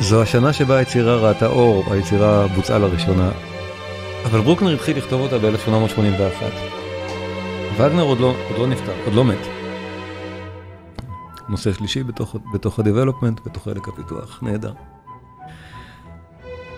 זו 0.00 0.22
השנה 0.22 0.52
שבה 0.52 0.76
היצירה 0.76 1.16
ראתה 1.16 1.46
אור, 1.46 1.84
היצירה 1.92 2.46
בוצעה 2.46 2.78
לראשונה, 2.78 3.30
אבל 4.24 4.40
ברוקנר 4.40 4.74
התחיל 4.74 4.96
לכתוב 4.96 5.20
אותה 5.20 5.38
ב-1881. 5.38 6.44
וגנר 7.76 8.02
עוד 8.02 8.20
לא, 8.20 8.34
עוד 8.48 8.58
לא 8.58 8.66
נפטר, 8.66 8.92
עוד 9.04 9.14
לא 9.14 9.24
מת. 9.24 9.53
נושא 11.48 11.72
שלישי 11.72 12.02
בתוך, 12.02 12.36
בתוך 12.54 12.78
ה-Development, 12.78 13.44
בתוך 13.46 13.64
חלק 13.64 13.88
הפיתוח, 13.88 14.42
נהדר. 14.42 14.72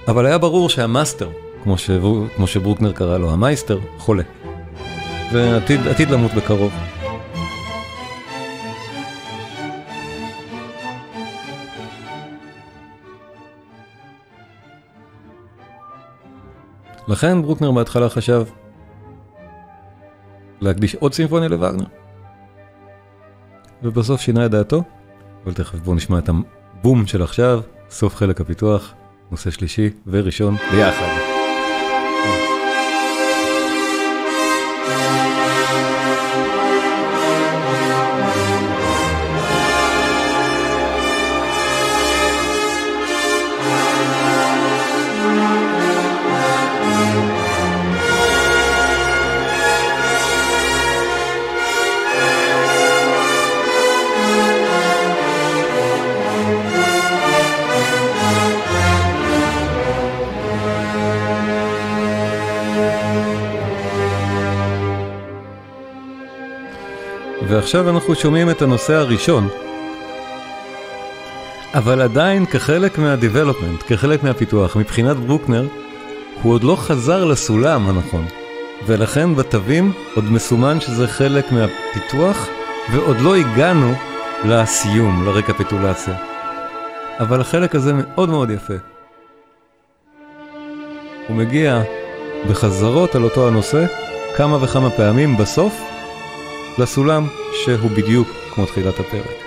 אבל 0.09 0.27
היה 0.27 0.39
ברור 0.39 0.69
שהמאסטר, 0.69 1.31
כמו, 1.63 1.79
ש... 1.79 1.91
כמו 2.37 2.47
שברוקנר 2.47 2.93
קרא 2.93 3.19
לו, 3.19 3.31
המייסטר, 3.31 3.79
חולה. 3.99 4.23
ועתיד 5.33 6.11
למות 6.11 6.33
בקרוב. 6.33 6.73
לכן 17.09 17.43
ברוקנר 17.43 17.71
בהתחלה 17.71 18.09
חשב 18.09 18.45
להקדיש 20.61 20.95
עוד 20.95 21.15
סימפוניה 21.15 21.49
לווגנר. 21.49 21.85
ובסוף 23.87 24.21
שינה 24.21 24.47
את 24.47 24.51
דעתו, 24.51 24.83
אבל 25.45 25.55
תכף 25.55 25.79
בואו 25.79 25.97
נשמע 25.97 26.19
את 26.19 26.29
הבום 26.29 27.07
של 27.07 27.23
עכשיו, 27.23 27.61
סוף 27.91 28.17
חלק 28.17 28.41
הפיתוח, 28.41 28.95
נושא 29.31 29.51
שלישי 29.51 29.91
וראשון 30.07 30.55
ביחד. 30.73 31.26
ועכשיו 67.67 67.91
אנחנו 67.91 68.15
שומעים 68.15 68.51
את 68.51 68.63
הנושא 68.63 68.95
הראשון, 68.95 69.49
אבל 71.75 72.01
עדיין 72.01 72.47
כחלק 72.47 72.99
מה-development, 72.99 73.85
כחלק 73.87 74.23
מהפיתוח, 74.23 74.77
מבחינת 74.77 75.17
ברוקנר, 75.17 75.67
הוא 76.43 76.53
עוד 76.53 76.65
לא 76.65 76.77
חזר 76.77 77.25
לסולם 77.25 77.89
הנכון, 77.89 78.27
ולכן 78.87 79.35
בתווים 79.35 79.93
עוד 80.15 80.25
מסומן 80.25 80.81
שזה 80.81 81.09
חלק 81.09 81.53
מהפיתוח, 81.53 82.49
ועוד 82.93 83.21
לא 83.21 83.37
הגענו 83.37 83.95
לסיום, 84.45 85.27
לרקפיטולציה. 85.27 86.15
אבל 87.19 87.41
החלק 87.41 87.75
הזה 87.75 87.93
מאוד 87.95 88.29
מאוד 88.29 88.51
יפה. 88.51 88.75
הוא 91.29 91.37
מגיע 91.37 91.83
וחזרות 92.49 93.15
על 93.15 93.23
אותו 93.23 93.49
הנושא 93.49 93.87
כמה 94.37 94.65
וכמה 94.65 94.91
פעמים 94.91 95.37
בסוף 95.37 95.96
לסולם 96.79 97.27
שהוא 97.53 97.91
בדיוק 97.91 98.29
כמו 98.55 98.67
תחילת 98.67 99.01
הפרק. 99.01 99.46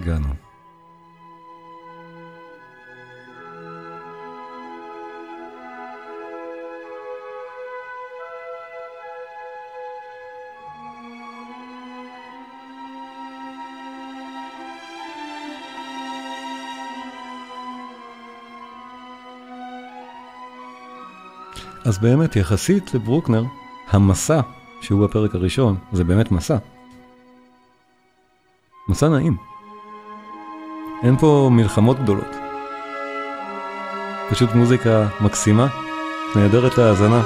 הגענו. 0.00 0.34
אז 21.84 21.98
באמת, 21.98 22.36
יחסית 22.36 22.94
לברוקנר, 22.94 23.44
המסע, 23.90 24.40
שהוא 24.80 25.04
הפרק 25.04 25.34
הראשון, 25.34 25.76
זה 25.92 26.04
באמת 26.04 26.32
מסע. 26.32 26.56
מסע 28.88 29.08
נעים. 29.08 29.49
אין 31.02 31.16
פה 31.16 31.48
מלחמות 31.52 31.98
גדולות. 32.02 32.36
פשוט 34.30 34.54
מוזיקה 34.54 35.06
מקסימה, 35.20 35.66
נהדרת 36.36 36.78
להאזנה, 36.78 37.22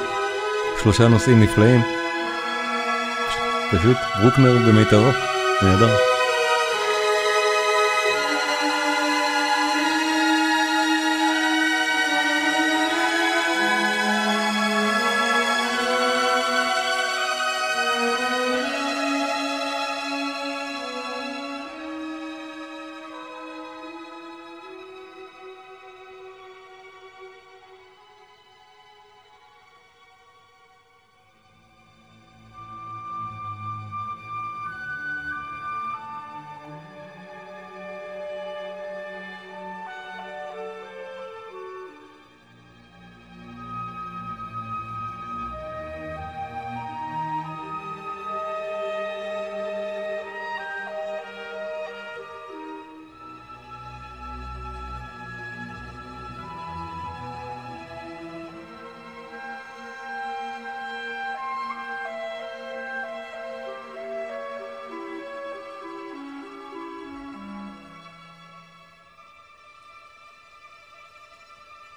שלושה 0.83 1.09
נושאים 1.09 1.41
נפלאים. 1.41 1.81
פשוט 3.73 3.97
ברוקנר 4.23 4.57
במיטבו, 4.69 5.11
נהדר. 5.63 6.04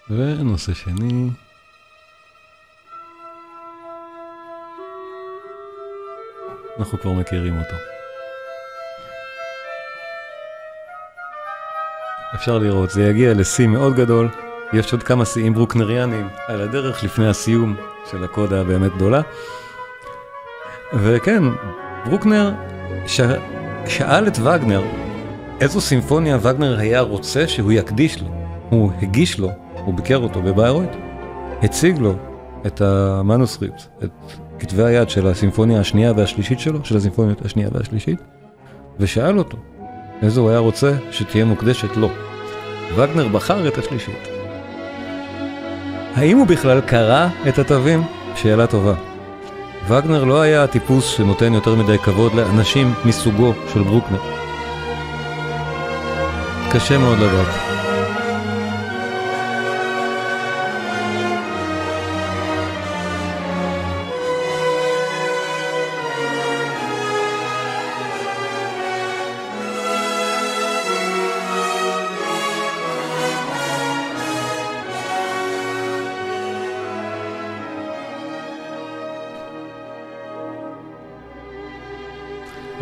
ונושא 0.10 0.74
שני. 0.74 1.30
אנחנו 6.80 7.00
כבר 7.00 7.14
מכירים 7.14 7.60
אותו. 7.60 7.76
אפשר 12.36 12.58
לראות, 12.58 12.90
זה 12.90 13.04
יגיע 13.04 13.34
לשיא 13.34 13.68
מאוד 13.68 13.96
גדול, 13.96 14.30
יש 14.74 14.94
עוד 14.94 15.04
כמה 15.04 15.26
שיאים 15.26 15.54
ברוקנריאנים 15.54 16.30
על 16.48 16.62
הדרך 16.62 17.04
לפני 17.04 17.28
הסיום 17.28 17.76
של 18.12 18.24
הקודה 18.24 18.62
הבאמת 18.62 18.96
גדולה. 18.96 19.22
וכן, 20.94 21.44
ברוקנר 22.06 22.52
ש... 23.08 23.22
שאל 23.88 24.28
את 24.28 24.40
וגנר 24.40 24.84
איזו 25.62 25.82
סימפוניה 25.82 26.38
וגנר 26.42 26.80
היה 26.80 27.02
רוצה 27.02 27.48
שהוא 27.48 27.72
יקדיש 27.72 28.22
לו. 28.22 28.28
הוא 28.70 28.92
הגיש 29.02 29.40
לו 29.40 29.67
הוא 29.88 29.96
ביקר 29.96 30.18
אותו 30.18 30.42
בביירויט, 30.42 30.90
הציג 31.64 31.98
לו 32.00 32.16
את 32.66 32.82
המנוסקריפט, 32.82 33.82
את 34.04 34.10
כתבי 34.60 34.84
היד 34.84 35.10
של 35.10 35.28
הסימפוניה 35.28 35.80
השנייה 35.80 36.14
והשלישית 36.18 36.60
שלו, 36.60 36.86
של 36.86 36.98
הסימפוניות 36.98 37.46
השנייה 37.46 37.70
והשלישית, 37.72 38.20
ושאל 39.00 39.38
אותו 39.38 39.58
איזה 40.22 40.40
הוא 40.40 40.50
היה 40.50 40.60
רוצה 40.60 40.92
שתהיה 41.12 41.46
מוקדשת 41.46 41.98
לו. 41.98 42.10
וגנר 42.96 43.28
בחר 43.28 43.68
את 43.68 43.78
השלישית. 43.78 44.28
האם 46.16 46.38
הוא 46.38 46.48
בכלל 46.48 46.82
קרא 46.82 47.28
את 47.50 47.60
התווים? 47.60 48.04
שאלה 48.36 48.68
טובה. 48.68 48.94
וגנר 49.88 50.24
לא 50.24 50.42
היה 50.42 50.64
הטיפוס 50.64 51.06
שנותן 51.06 51.54
יותר 51.54 51.76
מדי 51.76 51.98
כבוד 51.98 52.34
לאנשים 52.34 52.94
מסוגו 53.06 53.54
של 53.74 53.84
ברוקנר. 53.84 54.20
קשה 56.72 56.98
מאוד 56.98 57.18
לדעת. 57.18 57.67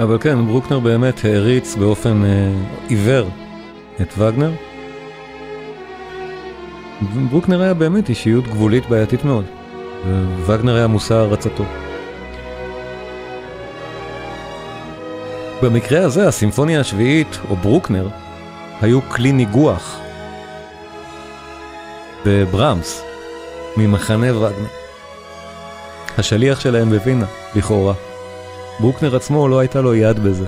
אבל 0.05 0.17
כן, 0.19 0.45
ברוקנר 0.45 0.79
באמת 0.79 1.25
העריץ 1.25 1.75
באופן 1.75 2.25
אה, 2.25 2.51
עיוור 2.87 3.27
את 4.01 4.13
וגנר. 4.17 4.51
ברוקנר 7.29 7.61
היה 7.61 7.73
באמת 7.73 8.09
אישיות 8.09 8.47
גבולית 8.47 8.89
בעייתית 8.89 9.25
מאוד, 9.25 9.45
ווגנר 10.45 10.75
היה 10.75 10.87
מושא 10.87 11.15
הערצתו. 11.15 11.63
במקרה 15.63 16.05
הזה, 16.05 16.27
הסימפוניה 16.27 16.79
השביעית, 16.79 17.39
או 17.49 17.55
ברוקנר, 17.55 18.07
היו 18.81 19.01
כלי 19.01 19.31
ניגוח 19.31 19.99
בברמס, 22.25 23.03
ממחנה 23.77 24.37
וגנר. 24.37 24.67
השליח 26.17 26.59
שלהם 26.59 26.89
בווינה, 26.89 27.25
לכאורה. 27.55 27.93
ברוקנר 28.79 29.15
עצמו 29.15 29.47
לא 29.47 29.59
הייתה 29.59 29.81
לו 29.81 29.95
יד 29.95 30.19
בזה. 30.19 30.47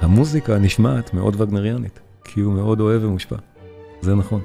המוזיקה 0.00 0.58
נשמעת 0.58 1.14
מאוד 1.14 1.40
וגנריאנית, 1.40 2.00
כי 2.24 2.40
הוא 2.40 2.52
מאוד 2.54 2.80
אוהב 2.80 3.04
ומושפע. 3.04 3.36
זה 4.00 4.14
נכון. 4.14 4.40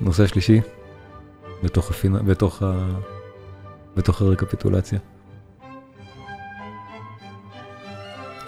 נושא 0.00 0.26
שלישי, 0.26 0.60
בתוך, 1.62 1.90
הפינה, 1.90 2.18
בתוך, 2.18 2.62
ה... 2.62 2.88
בתוך 3.96 4.22
הרקפיטולציה. 4.22 4.98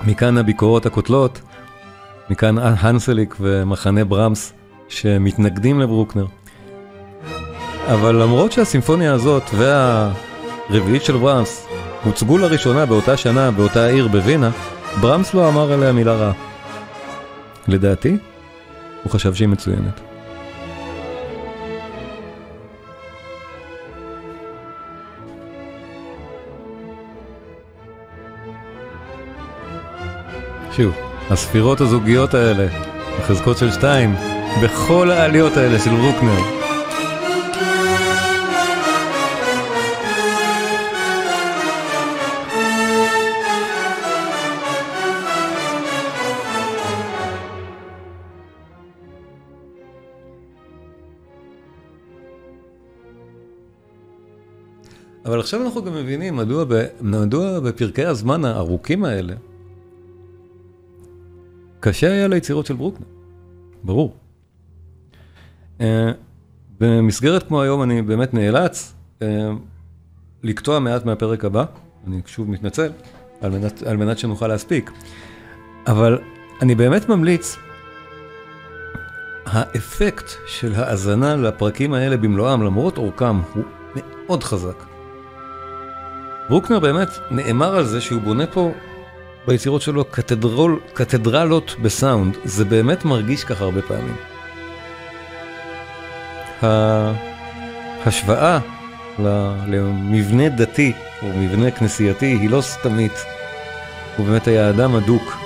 מכאן 0.07 0.39
הביקורות 0.39 0.87
הקוטלות, 0.87 1.41
מכאן 2.31 2.59
הנסליק 2.59 3.37
ומחנה 3.41 4.05
ברמס 4.05 4.53
שמתנגדים 4.89 5.81
לברוקנר. 5.81 6.27
אבל 7.87 8.23
למרות 8.23 8.53
שהסימפוניה 8.53 9.13
הזאת 9.15 9.43
והרביעית 9.55 11.03
של 11.05 11.17
ברמס 11.17 11.70
הוצגו 12.05 12.39
לראשונה 12.39 12.87
באותה 12.87 13.17
שנה 13.17 13.51
באותה 13.51 13.87
עיר 13.87 14.09
בווינה, 14.09 14.51
ברמס 15.01 15.35
לא 15.35 15.49
אמר 15.49 15.73
עליה 15.73 15.93
מילה 15.93 16.15
רעה. 16.15 16.33
לדעתי, 17.69 18.17
הוא 19.03 19.13
חשב 19.13 19.35
שהיא 19.35 19.49
מצוינת. 19.49 20.01
שוב, 30.73 30.95
הספירות 31.31 31.81
הזוגיות 31.81 32.35
האלה, 32.35 32.67
החזקות 33.19 33.59
של 33.59 33.73
שתיים, 33.73 34.15
בכל 34.63 35.11
העליות 35.11 35.57
האלה 35.57 35.79
של 35.79 35.91
רוקנר, 35.91 36.60
אבל 55.41 55.45
עכשיו 55.45 55.63
אנחנו 55.63 55.85
גם 55.85 55.95
מבינים 55.95 56.37
מדוע, 56.37 56.65
ב, 56.69 56.85
מדוע 57.01 57.61
בפרקי 57.61 58.05
הזמן 58.05 58.45
הארוכים 58.45 59.05
האלה, 59.05 59.35
קשה 61.81 62.13
היה 62.13 62.29
ליצירות 62.29 62.67
של 62.67 62.75
ברוקנר, 62.75 63.07
ברור. 63.85 64.17
Uh, 65.79 65.83
במסגרת 66.81 67.49
כמו 67.49 67.63
היום 67.63 67.83
אני 67.83 68.03
באמת 68.03 68.35
נאלץ 68.35 68.93
uh, 69.21 69.25
לקטוע 70.43 70.79
מעט 70.79 71.05
מהפרק 71.05 71.45
הבא, 71.45 71.65
אני 72.07 72.21
שוב 72.27 72.51
מתנצל, 72.51 72.93
על 73.41 73.51
מנת, 73.51 73.83
על 73.83 73.97
מנת 73.97 74.19
שנוכל 74.19 74.49
להספיק, 74.49 74.91
אבל 75.87 76.19
אני 76.63 76.75
באמת 76.75 77.09
ממליץ, 77.09 77.57
האפקט 79.47 80.31
של 80.47 80.75
האזנה 80.75 81.37
לפרקים 81.37 81.93
האלה 81.93 82.17
במלואם, 82.17 82.63
למרות 82.63 82.99
אורכם, 82.99 83.37
הוא 83.55 83.65
מאוד 83.95 84.43
חזק. 84.43 84.90
ברוקנר 86.51 86.79
באמת 86.79 87.09
נאמר 87.31 87.77
על 87.77 87.85
זה 87.85 88.01
שהוא 88.01 88.23
בונה 88.23 88.47
פה 88.47 88.73
ביצירות 89.47 89.83
שלו 89.83 90.05
קתדרול, 90.05 90.81
קתדרלות 90.95 91.77
בסאונד, 91.83 92.37
זה 92.45 92.65
באמת 92.65 93.05
מרגיש 93.05 93.45
ככה 93.45 93.65
הרבה 93.65 93.81
פעמים. 93.83 94.17
ההשוואה 98.05 98.59
למבנה 99.69 100.49
דתי 100.49 100.93
או 101.23 101.29
מבנה 101.37 101.71
כנסייתי 101.71 102.27
היא 102.27 102.51
לא 102.51 102.61
סתמית, 102.61 103.25
הוא 104.17 104.27
באמת 104.27 104.47
היה 104.47 104.71
אדם 104.71 104.97
אדוק, 104.97 105.37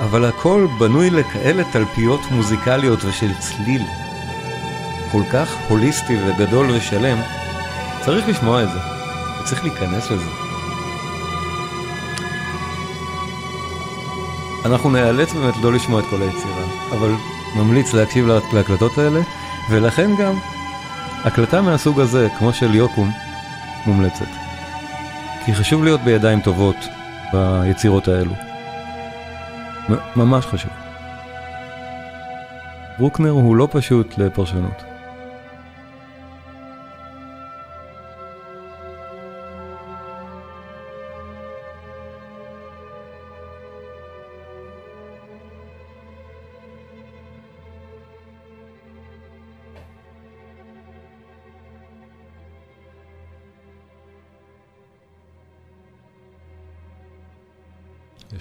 אבל 0.00 0.24
הכל 0.24 0.66
בנוי 0.80 1.10
לכאלה 1.10 1.62
תלפיות 1.72 2.20
מוזיקליות 2.30 3.04
ושל 3.04 3.30
צליל. 3.38 3.82
כל 5.12 5.22
כך 5.32 5.56
הוליסטי 5.68 6.16
וגדול 6.26 6.70
ושלם, 6.70 7.18
צריך 8.04 8.28
לשמוע 8.28 8.62
את 8.62 8.68
זה, 8.72 8.78
וצריך 9.40 9.64
להיכנס 9.64 10.10
לזה. 10.10 10.41
אנחנו 14.64 14.90
נאלץ 14.90 15.32
באמת 15.32 15.54
לא 15.62 15.72
לשמוע 15.72 16.00
את 16.00 16.04
כל 16.10 16.22
היצירה, 16.22 16.64
אבל 16.92 17.14
ממליץ 17.56 17.94
להקשיב 17.94 18.26
להקלטות 18.52 18.98
האלה, 18.98 19.20
ולכן 19.70 20.10
גם 20.18 20.34
הקלטה 21.24 21.62
מהסוג 21.62 22.00
הזה, 22.00 22.28
כמו 22.38 22.52
של 22.52 22.74
יוקום, 22.74 23.10
מומלצת. 23.86 24.26
כי 25.44 25.54
חשוב 25.54 25.84
להיות 25.84 26.00
בידיים 26.00 26.40
טובות 26.40 26.76
ביצירות 27.32 28.08
האלו. 28.08 28.32
ממש 30.16 30.46
חשוב. 30.46 30.70
ברוקנר 32.98 33.30
הוא 33.30 33.56
לא 33.56 33.68
פשוט 33.70 34.18
לפרשנות. 34.18 34.91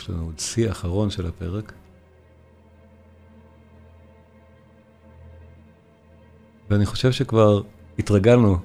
יש 0.01 0.09
לנו 0.09 0.25
עוד 0.25 0.39
שיא 0.39 0.71
אחרון 0.71 1.09
של 1.09 1.27
הפרק. 1.27 1.73
ואני 6.69 6.85
חושב 6.85 7.11
שכבר 7.11 7.61
התרגלנו 7.99 8.57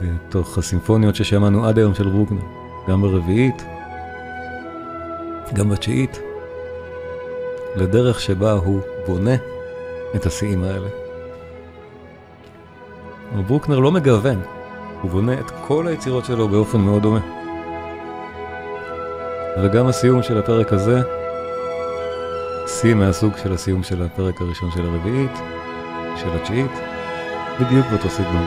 בתוך 0.00 0.58
הסימפוניות 0.58 1.14
ששמענו 1.14 1.64
עד 1.64 1.78
היום 1.78 1.94
של 1.94 2.08
ברוקנר, 2.08 2.42
גם 2.88 3.02
ברביעית, 3.02 3.62
גם 5.54 5.68
בתשיעית, 5.70 6.18
לדרך 7.76 8.20
שבה 8.20 8.52
הוא 8.52 8.80
בונה 9.06 9.34
את 10.16 10.26
השיאים 10.26 10.64
האלה. 10.64 10.88
אבל 13.34 13.42
ברוקנר 13.42 13.78
לא 13.78 13.92
מגוון, 13.92 14.40
הוא 15.00 15.10
בונה 15.10 15.40
את 15.40 15.50
כל 15.66 15.86
היצירות 15.86 16.24
שלו 16.24 16.48
באופן 16.48 16.80
מאוד 16.80 17.02
דומה. 17.02 17.41
וגם 19.56 19.86
הסיום 19.86 20.22
של 20.22 20.38
הפרק 20.38 20.72
הזה, 20.72 21.00
שיא 22.66 22.94
מהסוג 22.94 23.32
של 23.42 23.52
הסיום 23.52 23.82
של 23.82 24.02
הפרק 24.02 24.40
הראשון 24.40 24.70
של 24.70 24.86
הרביעית, 24.86 25.38
של 26.16 26.28
התשיעית, 26.28 26.72
בדיוק 27.60 27.86
באותו 27.86 28.10
סגנון. 28.10 28.46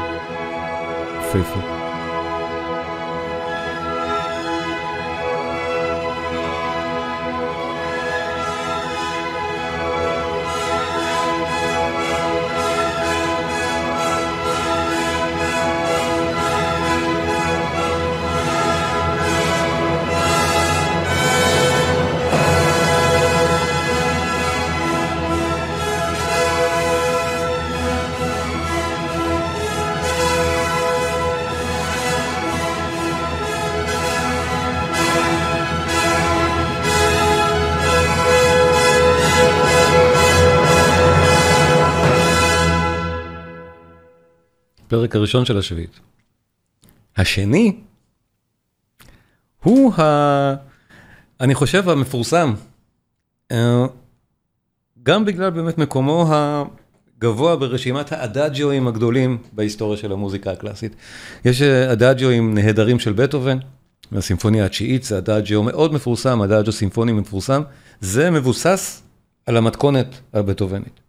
פייפו. 1.32 1.75
הפרק 44.96 45.16
הראשון 45.16 45.46
של 45.46 45.58
השביעית. 45.58 46.00
השני 47.18 47.76
הוא 49.64 49.94
ה... 49.94 50.56
אני 51.42 51.56
חושב 51.56 51.90
המפורסם, 51.90 52.54
אה, 53.52 53.86
גם 55.04 55.26
בגלל 55.26 55.50
באמת 55.50 55.78
מקומו 55.78 56.26
הגבוה 56.30 57.56
ברשימת 57.56 58.12
האדאג'ואים 58.12 58.88
הגדולים 58.88 59.38
בהיסטוריה 59.54 59.98
של 59.98 60.12
המוזיקה 60.12 60.52
הקלאסית. 60.52 60.96
יש 61.46 61.62
אה, 61.62 61.92
אדאג'ואים 61.92 62.54
נהדרים 62.54 63.00
של 63.00 63.14
בטהובן, 63.14 63.58
מהסימפוניה 64.12 64.66
התשיעית, 64.66 65.04
זה 65.04 65.18
אדאג'ו 65.18 65.64
מאוד 65.64 65.94
מפורסם, 65.94 66.42
אדאג'ו 66.42 66.72
סימפוני 66.72 67.12
מפורסם, 67.12 67.62
זה 68.00 68.32
מבוסס 68.32 69.02
על 69.46 69.58
המתכונת 69.58 70.08
הבטהובנית. 70.34 71.05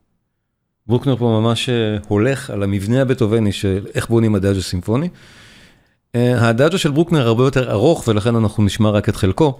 ברוקנר 0.88 1.16
פה 1.16 1.40
ממש 1.40 1.68
אה, 1.68 1.96
הולך 2.08 2.50
על 2.50 2.62
המבנה 2.62 3.02
הבטהובני 3.02 3.52
של 3.52 3.86
איך 3.94 4.08
בונים 4.08 4.34
הדאג'ו 4.34 4.62
סימפוני. 4.62 5.08
אה, 6.14 6.48
הדאג'ו 6.48 6.78
של 6.78 6.90
ברוקנר 6.90 7.26
הרבה 7.26 7.44
יותר 7.44 7.70
ארוך 7.70 8.08
ולכן 8.08 8.36
אנחנו 8.36 8.64
נשמע 8.64 8.90
רק 8.90 9.08
את 9.08 9.16
חלקו. 9.16 9.58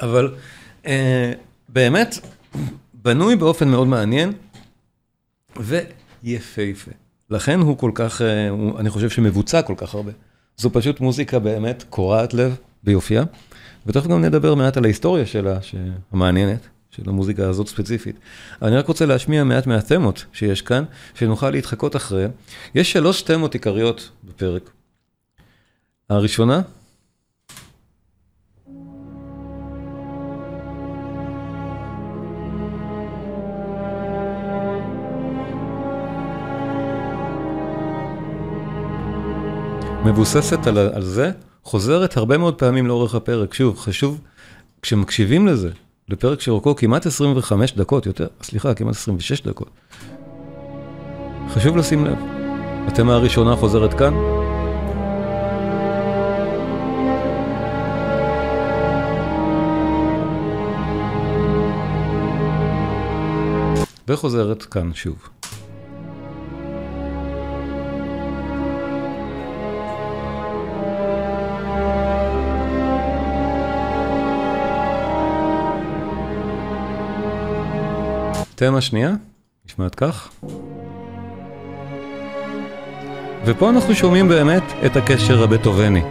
אבל 0.00 0.34
אה, 0.86 1.32
באמת 1.68 2.18
בנוי 2.94 3.36
באופן 3.36 3.68
מאוד 3.68 3.86
מעניין 3.86 4.32
ויפהפה. 5.56 6.90
לכן 7.30 7.60
הוא 7.60 7.78
כל 7.78 7.90
כך, 7.94 8.22
אני 8.78 8.90
חושב 8.90 9.10
שמבוצע 9.10 9.62
כל 9.62 9.74
כך 9.76 9.94
הרבה. 9.94 10.12
זו 10.56 10.70
פשוט 10.72 11.00
מוזיקה 11.00 11.38
באמת 11.38 11.84
קורעת 11.90 12.34
לב 12.34 12.56
ביופייה. 12.82 13.24
ותכף 13.86 14.06
גם 14.06 14.24
נדבר 14.24 14.54
מעט 14.54 14.76
על 14.76 14.84
ההיסטוריה 14.84 15.26
שלה, 15.26 15.58
המעניינת. 16.12 16.68
של 16.96 17.02
המוזיקה 17.10 17.48
הזאת 17.48 17.68
ספציפית. 17.68 18.16
אני 18.62 18.76
רק 18.76 18.88
רוצה 18.88 19.06
להשמיע 19.06 19.44
מעט 19.44 19.66
מהתמות 19.66 20.24
שיש 20.32 20.62
כאן, 20.62 20.84
שנוכל 21.14 21.50
להתחקות 21.50 21.96
אחריהן. 21.96 22.30
יש 22.74 22.92
שלוש 22.92 23.22
תמות 23.22 23.54
עיקריות 23.54 24.10
בפרק. 24.24 24.70
הראשונה, 26.10 26.60
מבוססת 40.04 40.66
על, 40.66 40.78
על 40.78 41.02
זה, 41.02 41.30
חוזרת 41.62 42.16
הרבה 42.16 42.38
מאוד 42.38 42.54
פעמים 42.58 42.86
לאורך 42.86 43.14
הפרק. 43.14 43.54
שוב, 43.54 43.78
חשוב, 43.78 44.20
כשמקשיבים 44.82 45.46
לזה, 45.46 45.70
לפרק 46.08 46.40
שאורכו 46.40 46.76
כמעט 46.76 47.06
25 47.06 47.72
דקות, 47.72 48.06
יותר, 48.06 48.26
סליחה, 48.42 48.74
כמעט 48.74 48.94
26 48.94 49.40
דקות. 49.40 49.70
חשוב 51.48 51.76
לשים 51.76 52.04
לב, 52.04 52.18
התמה 52.86 53.14
הראשונה 53.14 53.56
חוזרת 53.56 53.94
כאן. 53.94 54.14
וחוזרת 64.08 64.62
כאן 64.62 64.94
שוב. 64.94 65.33
תמה 78.66 78.80
שנייה, 78.80 79.14
נשמעת 79.66 79.94
כך. 79.94 80.30
ופה 83.46 83.70
אנחנו 83.70 83.94
שומעים 83.94 84.28
באמת 84.28 84.62
את 84.86 84.96
הקשר 84.96 85.42
הבטובני. 85.42 86.02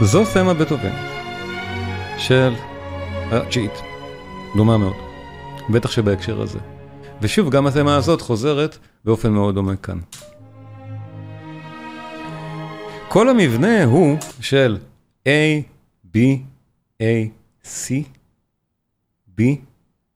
זו 0.00 0.24
תמה 0.34 0.54
בטובני 0.54 0.90
של 2.18 2.52
הג'יט, 3.30 3.72
דומה 4.56 4.78
מאוד, 4.78 4.96
בטח 5.70 5.90
שבהקשר 5.90 6.42
הזה. 6.42 6.58
ושוב, 7.20 7.50
גם 7.50 7.66
התמה 7.66 7.96
הזאת 7.96 8.20
חוזרת 8.20 8.78
באופן 9.04 9.32
מאוד 9.32 9.54
דומה 9.54 9.76
כאן. 9.76 9.98
כל 13.08 13.28
המבנה 13.28 13.84
הוא 13.84 14.16
של 14.40 14.78
A, 15.28 15.30
B, 16.14 16.18
A, 17.02 17.41
C, 17.66 17.90
B, 19.38 19.42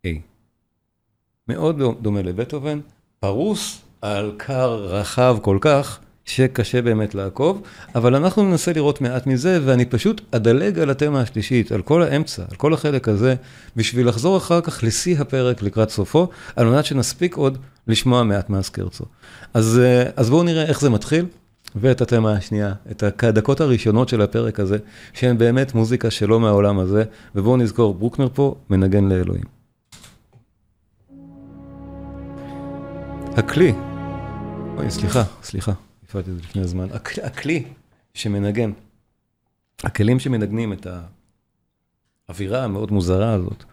A. 0.06 0.08
מאוד 1.48 1.82
דומה 2.00 2.22
לבטהובן, 2.22 2.80
פרוס 3.20 3.82
על 4.02 4.32
קר 4.36 4.74
רחב 4.74 5.38
כל 5.42 5.58
כך, 5.60 6.00
שקשה 6.24 6.82
באמת 6.82 7.14
לעקוב, 7.14 7.62
אבל 7.94 8.14
אנחנו 8.14 8.42
ננסה 8.42 8.72
לראות 8.72 9.00
מעט 9.00 9.26
מזה, 9.26 9.60
ואני 9.64 9.84
פשוט 9.84 10.20
אדלג 10.30 10.78
על 10.78 10.90
התמה 10.90 11.20
השלישית, 11.20 11.72
על 11.72 11.82
כל 11.82 12.02
האמצע, 12.02 12.42
על 12.50 12.56
כל 12.56 12.74
החלק 12.74 13.08
הזה, 13.08 13.34
בשביל 13.76 14.08
לחזור 14.08 14.36
אחר 14.36 14.60
כך 14.60 14.84
לשיא 14.84 15.18
הפרק 15.18 15.62
לקראת 15.62 15.90
סופו, 15.90 16.28
על 16.56 16.66
מנת 16.66 16.84
שנספיק 16.84 17.36
עוד 17.36 17.58
לשמוע 17.86 18.22
מעט 18.22 18.50
מהסקרצו. 18.50 19.04
אז, 19.54 19.80
אה, 19.84 20.10
אז 20.16 20.30
בואו 20.30 20.42
נראה 20.42 20.64
איך 20.64 20.80
זה 20.80 20.90
מתחיל. 20.90 21.26
ואת 21.74 22.00
התמה 22.00 22.32
השנייה, 22.32 22.72
את 22.90 23.22
הדקות 23.22 23.60
הראשונות 23.60 24.08
של 24.08 24.22
הפרק 24.22 24.60
הזה, 24.60 24.78
שהן 25.12 25.38
באמת 25.38 25.74
מוזיקה 25.74 26.10
שלא 26.10 26.40
מהעולם 26.40 26.78
הזה, 26.78 27.04
ובואו 27.34 27.56
נזכור, 27.56 27.94
ברוקנר 27.94 28.28
פה 28.34 28.54
מנגן 28.70 29.08
לאלוהים. 29.08 29.44
הכלי, 33.36 33.72
אוי, 34.76 34.90
סליחה, 34.90 35.22
סליחה, 35.42 35.72
הפעלתי 36.04 36.30
את 36.30 36.36
זה 36.36 36.42
לפני 36.42 36.62
הזמן, 36.62 36.86
הכ, 36.92 37.18
הכלי 37.18 37.64
שמנגן, 38.14 38.70
הכלים 39.84 40.20
שמנגנים 40.20 40.72
את 40.72 40.86
האווירה 42.28 42.64
המאוד 42.64 42.92
מוזרה 42.92 43.32
הזאת, 43.32 43.64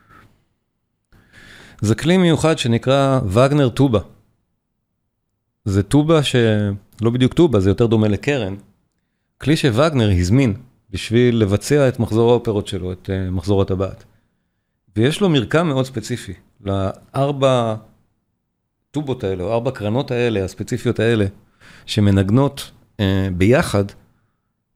זה 1.82 1.96
כלי 1.96 2.18
מיוחד 2.18 2.58
שנקרא 2.58 3.20
וגנר 3.26 3.70
טובה. 3.70 4.00
זה 5.66 5.84
טובה 5.84 6.24
שלא 6.24 7.10
בדיוק 7.14 7.34
טובה, 7.34 7.60
זה 7.60 7.70
יותר 7.70 7.86
דומה 7.86 8.08
לקרן. 8.08 8.56
כלי 9.38 9.58
שווגנר 9.58 10.10
הזמין 10.12 10.54
בשביל 10.90 11.36
לבצע 11.36 11.88
את 11.88 12.00
מחזור 12.00 12.32
האופרות 12.32 12.68
שלו, 12.68 12.92
את 12.92 13.10
uh, 13.10 13.32
מחזור 13.32 13.62
הטבעת. 13.62 14.04
ויש 14.96 15.22
לו 15.22 15.30
מרקם 15.30 15.68
מאוד 15.68 15.86
ספציפי. 15.86 16.34
לארבע 16.62 17.76
טובות 18.92 19.24
האלה, 19.24 19.44
או 19.44 19.54
ארבע 19.54 19.72
קרנות 19.72 20.12
האלה, 20.12 20.44
הספציפיות 20.44 21.00
האלה, 21.00 21.26
שמנגנות 21.86 22.72
uh, 22.98 23.04
ביחד, 23.38 23.84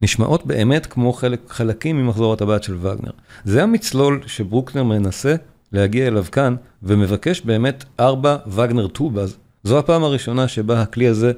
נשמעות 0.01 0.45
באמת 0.45 0.85
כמו 0.85 1.13
חלק, 1.13 1.41
חלקים 1.47 1.97
ממחזור 1.97 2.33
הטבעת 2.33 2.63
של 2.63 2.75
וגנר. 2.75 3.11
זה 3.43 3.63
המצלול 3.63 4.21
שברוקנר 4.27 4.83
מנסה 4.83 5.35
להגיע 5.71 6.07
אליו 6.07 6.25
כאן, 6.31 6.55
ומבקש 6.83 7.41
באמת 7.41 7.83
ארבע 7.99 8.37
וגנר 8.47 8.87
טובאז. 8.87 9.37
זו 9.67 9.79
הפעם 9.79 10.03
הראשונה 10.03 10.47
שבה 10.47 10.81
הכלי 10.81 11.07
הזה 11.07 11.31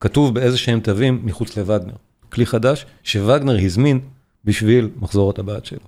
כתוב 0.00 0.34
באיזה 0.34 0.58
שהם 0.58 0.80
תווים 0.80 1.20
מחוץ 1.24 1.56
לווגנר. 1.56 1.94
כלי 2.32 2.46
חדש 2.46 2.86
שווגנר 3.02 3.58
הזמין 3.64 4.00
בשביל 4.44 4.90
מחזור 4.96 5.30
הטבעת 5.30 5.64
שלו. 5.64 5.86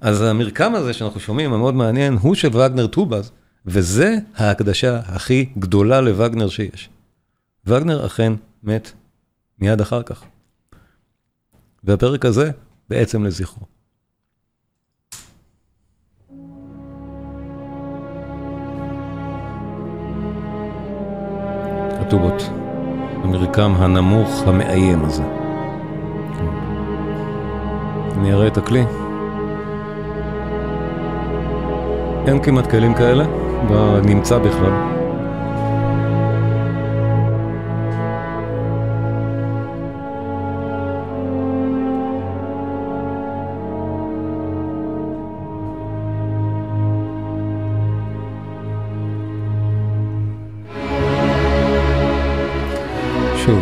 אז 0.00 0.22
המרקם 0.22 0.74
הזה 0.74 0.92
שאנחנו 0.92 1.20
שומעים, 1.20 1.52
המאוד 1.52 1.74
מעניין, 1.74 2.14
הוא 2.14 2.34
של 2.34 2.56
וגנר 2.56 2.86
טובאז, 2.86 3.30
וזה 3.66 4.16
ההקדשה 4.36 4.98
הכי 4.98 5.44
גדולה 5.58 6.00
לווגנר 6.00 6.48
שיש. 6.48 6.88
וגנר 7.66 8.06
אכן 8.06 8.32
מת 8.62 8.92
מיד 9.58 9.80
אחר 9.80 10.02
כך. 10.02 10.24
והפרק 11.84 12.24
הזה 12.24 12.50
בעצם 12.90 13.24
לזכרו. 13.24 13.75
הטובות, 22.06 22.50
המרקם 23.24 23.72
הנמוך 23.76 24.42
המאיים 24.46 25.04
הזה. 25.04 25.22
אני 28.18 28.32
אראה 28.32 28.46
את 28.46 28.56
הכלי. 28.56 28.84
אין 32.26 32.42
כמעט 32.42 32.70
כלים 32.70 32.94
כאלה, 32.94 33.24
בנמצא 33.68 34.38
בכלל. 34.38 34.95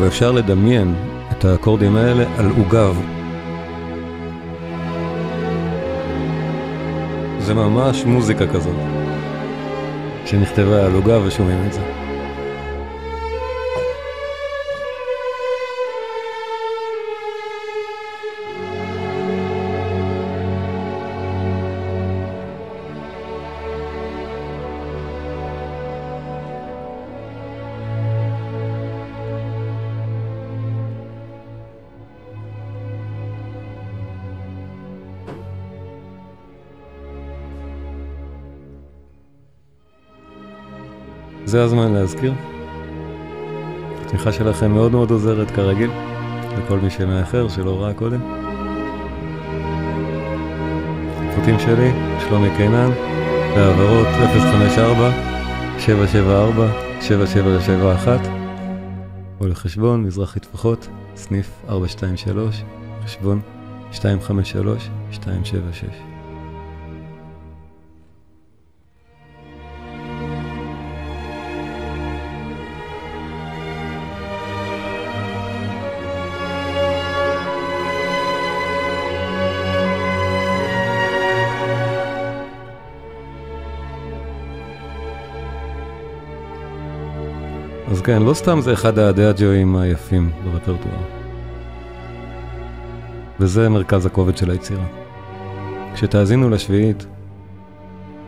שוב, 0.05 0.13
אפשר 0.13 0.33
לדמיין 0.33 0.95
את 1.33 1.45
האקורדים 1.45 1.97
האלה 1.97 2.25
על 2.39 2.51
עוגב. 2.57 3.01
זה 7.39 7.55
ממש 7.55 8.05
מוזיקה 8.05 8.47
כזאת, 8.47 8.77
שנכתבה 10.25 10.87
על 10.87 10.95
עוגב 10.95 11.23
ושומעים 11.27 11.59
את 11.67 11.73
זה. 11.73 11.94
זה 41.55 41.65
הזמן 41.65 41.93
להזכיר. 41.93 42.35
התמיכה 44.05 44.33
שלכם 44.33 44.73
מאוד 44.73 44.93
מאוד 44.93 45.11
עוזרת 45.11 45.51
כרגיל, 45.51 45.91
לכל 46.59 46.79
מי 46.79 46.91
שמאחר 46.91 47.49
שלא 47.49 47.83
ראה 47.83 47.95
קודם. 47.95 48.21
חוטים 51.35 51.59
שלי, 51.59 51.93
שלומי 52.21 52.49
קינן, 52.57 52.91
בהעברות 53.55 54.07
054-774-7771, 58.07 58.09
או 59.41 59.47
לחשבון 59.47 60.05
מזרחי 60.05 60.41
טפחות, 60.41 60.89
סניף 61.17 61.51
423, 61.69 62.65
חשבון 63.05 63.41
253-276. 63.93 66.14
כן, 88.05 88.23
לא 88.23 88.35
סתם 88.35 88.61
זה 88.61 88.73
אחד 88.73 88.99
האדאג'ואים 88.99 89.77
היפים 89.77 90.31
ברפרטואר. 90.45 90.95
וזה 93.41 93.69
מרכז 93.69 94.07
הכובד 94.07 94.37
של 94.37 94.51
היצירה. 94.51 94.85
כשתאזינו 95.95 96.51
לשביעית, 96.51 97.07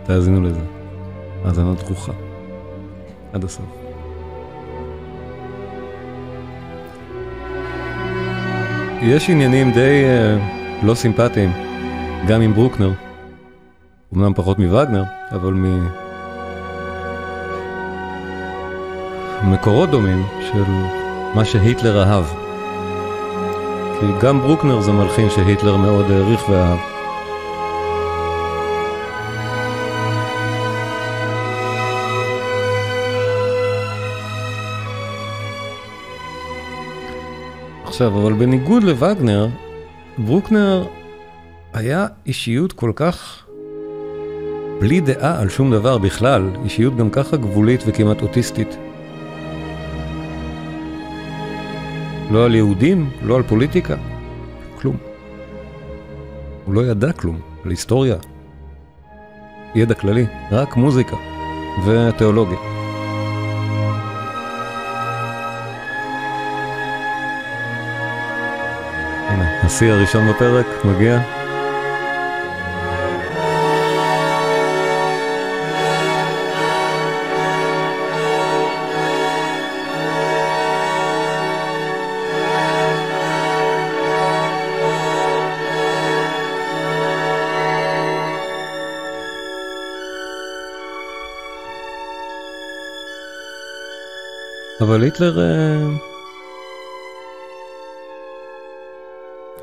תאזינו 0.05 0.43
לזה. 0.43 0.61
האזנה 1.45 1.74
דרוכה. 1.74 2.12
עד 3.33 3.45
הסוף. 3.45 3.66
יש 9.03 9.31
עניינים 9.31 9.72
די 9.72 10.05
uh, 10.05 10.87
לא 10.87 10.95
סימפטיים, 10.95 11.53
גם 12.29 12.41
עם 12.41 12.55
ברוקנר, 12.55 12.93
אמנם 14.14 14.35
פחות 14.35 14.59
מווגנר, 14.59 15.05
אבל 15.31 15.53
ממקורות 19.47 19.90
דומים 19.90 20.26
של 20.40 20.64
מה 21.34 21.44
שהיטלר 21.44 22.03
אהב. 22.03 22.24
כי 24.01 24.07
גם 24.20 24.40
ברוקנר 24.40 24.80
זה 24.80 24.92
מלחין 24.92 25.30
שהיטלר 25.30 25.76
מאוד 25.76 26.11
העריך 26.11 26.49
ואהב. 26.49 26.78
עכשיו, 37.84 38.22
אבל 38.22 38.32
בניגוד 38.32 38.82
לווגנר, 38.82 39.49
ברוקנר 40.18 40.86
היה 41.72 42.07
אישיות 42.26 42.72
כל 42.72 42.92
כך 42.97 43.47
בלי 44.80 45.01
דעה 45.01 45.40
על 45.40 45.49
שום 45.49 45.72
דבר 45.72 45.99
בכלל, 45.99 46.51
אישיות 46.64 46.97
גם 46.97 47.11
ככה 47.11 47.36
גבולית 47.36 47.82
וכמעט 47.86 48.22
אוטיסטית. 48.22 48.86
לא 52.31 52.45
על 52.45 52.55
יהודים, 52.55 53.11
לא 53.22 53.37
על 53.37 53.43
פוליטיקה, 53.43 53.95
כלום. 54.81 54.97
הוא 56.64 56.74
לא 56.74 56.87
ידע 56.87 57.12
כלום, 57.12 57.41
על 57.64 57.70
היסטוריה, 57.70 58.16
ידע 59.74 59.95
כללי, 59.95 60.27
רק 60.53 60.77
מוזיקה 60.77 61.16
ותיאולוגיה. 61.87 62.59
הנה, 69.29 69.62
השיא 69.62 69.93
הראשון 69.93 70.33
בפרק 70.33 70.66
מגיע. 70.85 71.36
אבל 94.87 95.03
היטלר 95.03 95.41
אה, 95.41 95.89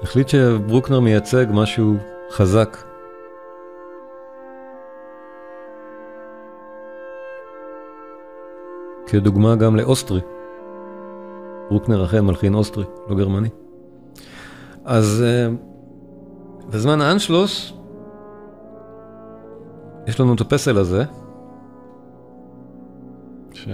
החליט 0.04 0.28
שברוקנר 0.28 1.00
מייצג 1.00 1.46
משהו 1.52 1.96
חזק. 2.32 2.78
כדוגמה 9.08 9.56
גם 9.56 9.76
לאוסטרי. 9.76 10.22
ברוקנר 11.70 12.06
אכן 12.06 12.20
מלחין 12.20 12.56
אוסטרי, 12.56 12.86
לא 13.10 13.16
גרמני. 13.16 13.50
אז 14.86 15.24
אה, 15.26 15.48
בזמן 16.70 17.02
האנשלוס 17.02 17.74
יש 20.08 20.20
לנו 20.20 20.34
את 20.34 20.42
הפסל 20.42 20.78
הזה, 20.78 21.04
ש... 23.54 23.68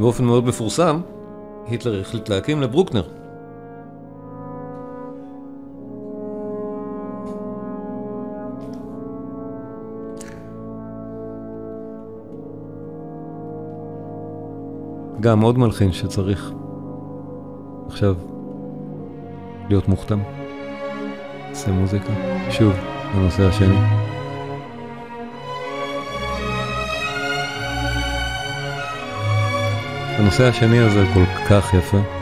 באופן 0.00 0.24
מאוד 0.24 0.44
מפורסם, 0.44 1.00
היטלר 1.66 2.00
החליט 2.00 2.28
להקים 2.28 2.60
לברוקנר. 2.60 3.02
גם 15.20 15.40
עוד 15.40 15.58
מלחין 15.58 15.92
שצריך 15.92 16.52
עכשיו 17.86 18.14
להיות 19.68 19.88
מוכתם. 19.88 20.18
עושה 21.50 21.70
מוזיקה. 21.70 22.12
שוב, 22.50 22.72
הנושא 23.14 23.42
השני. 23.42 23.99
הנושא 30.20 30.48
השני 30.48 30.78
הזה 30.78 31.04
כל 31.14 31.24
כך 31.48 31.74
יפה. 31.74 32.19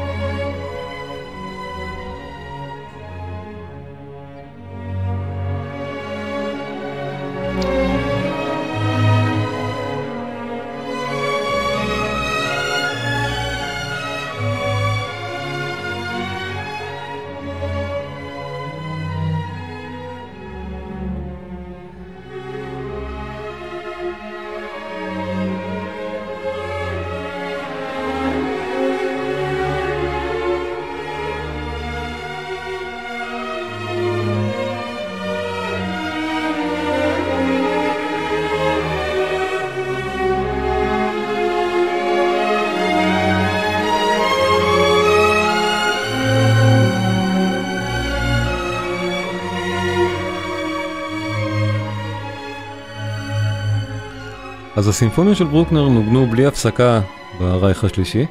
אז 54.89 54.95
הסימפוניה 54.95 55.35
של 55.35 55.45
ברוקנר 55.45 55.89
נוגנו 55.89 56.27
בלי 56.27 56.47
הפסקה 56.47 57.01
ברייך 57.39 57.85
השלישי. 57.85 58.27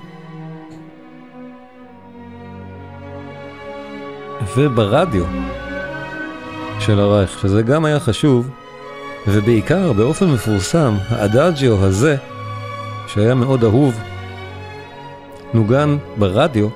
וברדיו 4.56 5.24
של 6.80 7.00
הרייך, 7.00 7.40
שזה 7.40 7.62
גם 7.62 7.86
היה 7.86 8.00
חשוב, 8.00 8.50
ובעיקר 9.28 9.94
באופן 9.94 10.32
מפורסם, 10.32 10.96
האדאג'יו 11.10 11.86
הזה, 11.86 12.16
שהיה 13.08 13.36
מאוד 13.36 13.64
אהוב, 13.64 14.00
נוגן 15.54 15.98
ברדיו 16.18 16.68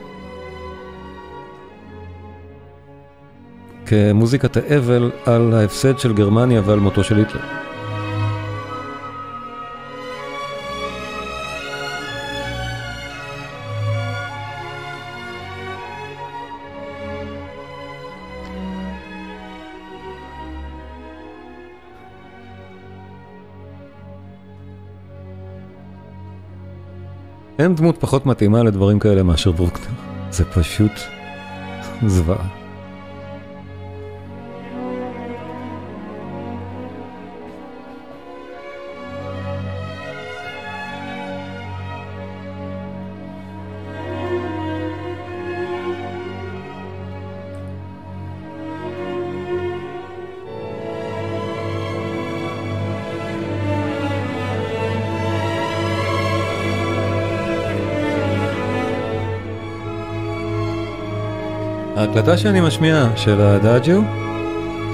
כמוזיקת 3.85 4.57
האבל 4.57 5.11
על 5.25 5.53
ההפסד 5.53 5.99
של 5.99 6.13
גרמניה 6.13 6.61
ועל 6.65 6.79
מותו 6.79 7.03
של 7.03 7.17
היטלר. 7.17 7.60
אין 27.61 27.75
דמות 27.75 27.97
פחות 27.99 28.25
מתאימה 28.25 28.63
לדברים 28.63 28.99
כאלה 28.99 29.23
מאשר 29.23 29.51
ברוקנר. 29.51 29.85
זה 30.31 30.45
פשוט 30.45 30.91
זוועה. 32.07 32.60
ההקלטה 62.01 62.37
שאני 62.37 62.61
משמיע 62.61 63.07
של 63.15 63.41
הדאג'ו 63.41 64.01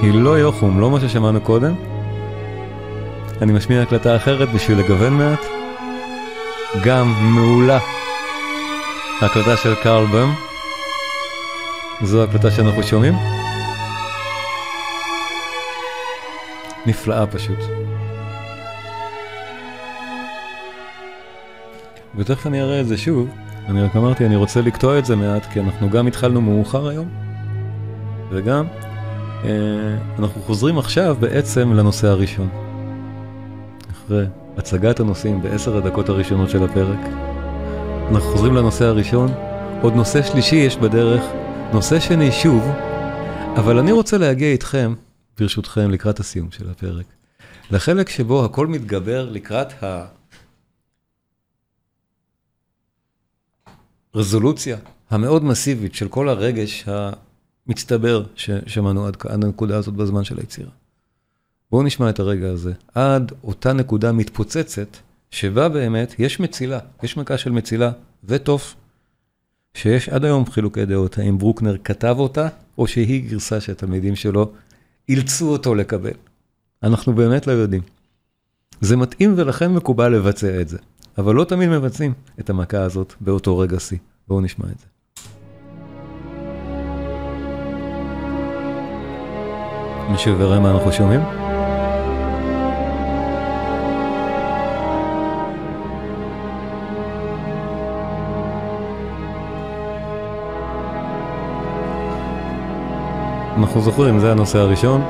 היא 0.02 0.14
לא 0.14 0.38
יוחום, 0.38 0.80
לא 0.80 0.90
מה 0.90 1.00
ששמענו 1.00 1.40
קודם. 1.40 1.74
אני 3.42 3.52
משמיע 3.52 3.82
הקלטה 3.82 4.16
אחרת 4.16 4.48
בשביל 4.48 4.78
לגוון 4.78 5.12
מעט. 5.12 5.40
גם 6.84 7.14
מעולה. 7.34 7.78
ההקלטה 9.20 9.56
של 9.56 9.74
קארל 9.74 10.06
בם. 10.06 10.32
זו 12.02 12.20
ההקלטה 12.20 12.50
שאנחנו 12.50 12.82
שומעים. 12.82 13.14
נפלאה 16.86 17.26
פשוט. 17.26 17.58
ותכף 22.16 22.46
אני 22.46 22.62
אראה 22.62 22.80
את 22.80 22.86
זה 22.86 22.96
שוב. 22.98 23.28
אני 23.68 23.82
רק 23.82 23.96
אמרתי, 23.96 24.26
אני 24.26 24.36
רוצה 24.36 24.60
לקטוע 24.60 24.98
את 24.98 25.04
זה 25.04 25.16
מעט, 25.16 25.46
כי 25.52 25.60
אנחנו 25.60 25.90
גם 25.90 26.06
התחלנו 26.06 26.40
מאוחר 26.40 26.88
היום, 26.88 27.08
וגם 28.30 28.66
אה, 29.44 29.50
אנחנו 30.18 30.42
חוזרים 30.42 30.78
עכשיו 30.78 31.16
בעצם 31.20 31.72
לנושא 31.72 32.08
הראשון. 32.08 32.48
אחרי 33.90 34.24
הצגת 34.56 35.00
הנושאים 35.00 35.42
בעשר 35.42 35.76
הדקות 35.76 36.08
הראשונות 36.08 36.50
של 36.50 36.64
הפרק. 36.64 36.98
אנחנו 38.10 38.32
חוזרים 38.32 38.54
לנושא 38.54 38.84
הראשון, 38.84 39.28
עוד 39.82 39.94
נושא 39.94 40.22
שלישי 40.22 40.56
יש 40.56 40.76
בדרך, 40.76 41.22
נושא 41.72 42.00
שני 42.00 42.32
שוב, 42.32 42.62
אבל 43.56 43.78
אני 43.78 43.92
רוצה 43.92 44.18
להגיע 44.18 44.48
איתכם, 44.48 44.94
ברשותכם, 45.40 45.90
לקראת 45.90 46.20
הסיום 46.20 46.50
של 46.50 46.70
הפרק, 46.70 47.06
לחלק 47.70 48.08
שבו 48.08 48.44
הכל 48.44 48.66
מתגבר 48.66 49.28
לקראת 49.30 49.82
ה... 49.82 50.17
רזולוציה 54.18 54.76
המאוד 55.10 55.44
מסיבית 55.44 55.94
של 55.94 56.08
כל 56.08 56.28
הרגש 56.28 56.84
המצטבר 57.66 58.24
ששמענו 58.34 59.06
עד, 59.06 59.16
עד 59.28 59.44
הנקודה 59.44 59.76
הזאת 59.76 59.94
בזמן 59.94 60.24
של 60.24 60.38
היצירה. 60.38 60.70
בואו 61.70 61.82
נשמע 61.82 62.10
את 62.10 62.18
הרגע 62.18 62.50
הזה, 62.50 62.72
עד 62.94 63.32
אותה 63.44 63.72
נקודה 63.72 64.12
מתפוצצת, 64.12 64.96
שבה 65.30 65.68
באמת 65.68 66.14
יש 66.18 66.40
מצילה, 66.40 66.78
יש 67.02 67.16
מכה 67.16 67.38
של 67.38 67.50
מצילה 67.50 67.90
ותוף, 68.24 68.74
שיש 69.74 70.08
עד 70.08 70.24
היום 70.24 70.50
חילוקי 70.50 70.84
דעות, 70.84 71.18
האם 71.18 71.38
ברוקנר 71.38 71.76
כתב 71.84 72.16
אותה, 72.18 72.48
או 72.78 72.86
שהיא 72.86 73.30
גרסה 73.30 73.60
שהתלמידים 73.60 74.16
שלו 74.16 74.52
אילצו 75.08 75.48
אותו 75.48 75.74
לקבל. 75.74 76.14
אנחנו 76.82 77.12
באמת 77.12 77.46
לא 77.46 77.52
יודעים. 77.52 77.82
זה 78.80 78.96
מתאים 78.96 79.34
ולכן 79.36 79.72
מקובל 79.72 80.08
לבצע 80.08 80.60
את 80.60 80.68
זה. 80.68 80.78
אבל 81.18 81.34
לא 81.34 81.44
תמיד 81.44 81.68
מבצעים 81.68 82.12
את 82.40 82.50
המכה 82.50 82.82
הזאת 82.82 83.14
באותו 83.20 83.58
רגע 83.58 83.80
שיא. 83.80 83.98
בואו 84.28 84.40
נשמע 84.40 84.66
את 84.72 84.78
זה. 84.78 84.86
מישהו 90.10 90.32
יראה 90.32 90.60
מה 90.60 90.70
אנחנו 90.70 90.92
שומעים? 90.92 91.20
אנחנו 103.58 103.80
זוכרים, 103.80 104.18
זה 104.18 104.32
הנושא 104.32 104.58
הראשון. 104.58 105.00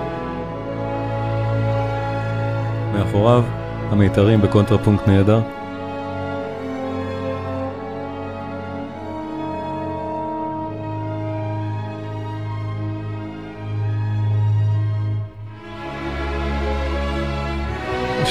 מאחוריו, 2.93 3.45
המיתרים 3.91 4.41
בקונטרפונקט 4.41 5.09
נהדר. 5.09 5.58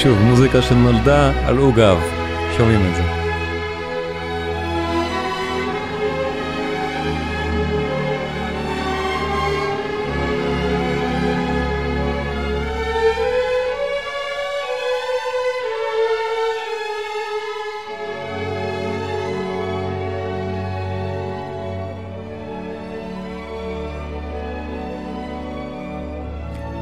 שוב, 0.02 0.18
מוזיקה 0.18 0.62
שנולדה 0.62 1.46
על 1.46 1.58
עוגב, 1.58 1.96
שומעים 2.56 2.80
את 2.90 2.96
זה. 2.96 3.02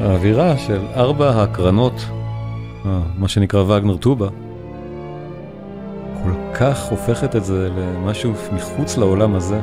האווירה 0.00 0.58
של 0.58 0.80
ארבע 0.96 1.42
הקרנות 1.42 2.15
מה 3.18 3.28
שנקרא 3.28 3.62
וגנר 3.62 3.96
טובה, 3.96 4.28
כל 6.24 6.30
כך 6.54 6.84
הופכת 6.84 7.36
את 7.36 7.44
זה 7.44 7.68
למשהו 7.78 8.32
מחוץ 8.52 8.96
לעולם 8.98 9.34
הזה. 9.34 9.60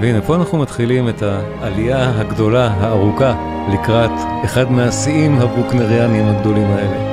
והנה, 0.00 0.20
פה 0.22 0.36
אנחנו 0.36 0.58
מתחילים 0.58 1.08
את 1.08 1.22
העלייה 1.22 2.20
הגדולה, 2.20 2.66
הארוכה, 2.66 3.34
לקראת 3.72 4.10
אחד 4.44 4.72
מהשיאים 4.72 5.38
הברוקנריאניים 5.38 6.26
הגדולים 6.26 6.66
האלה. 6.66 7.12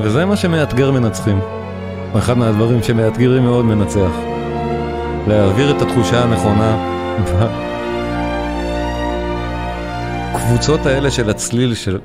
וזה 0.00 0.24
מה 0.24 0.36
שמאתגר 0.36 0.90
מנצחים. 0.90 1.38
אחד 2.18 2.38
מהדברים 2.38 2.82
שמאתגרים 2.82 3.42
מאוד 3.42 3.64
מנצח. 3.64 4.10
להעביר 5.28 5.76
את 5.76 5.82
התחושה 5.82 6.22
הנכונה 6.22 6.76
הקבוצות 10.48 10.86
האלה 10.86 11.10
של 11.10 11.30
הצליל, 11.30 11.74
של 11.74 11.98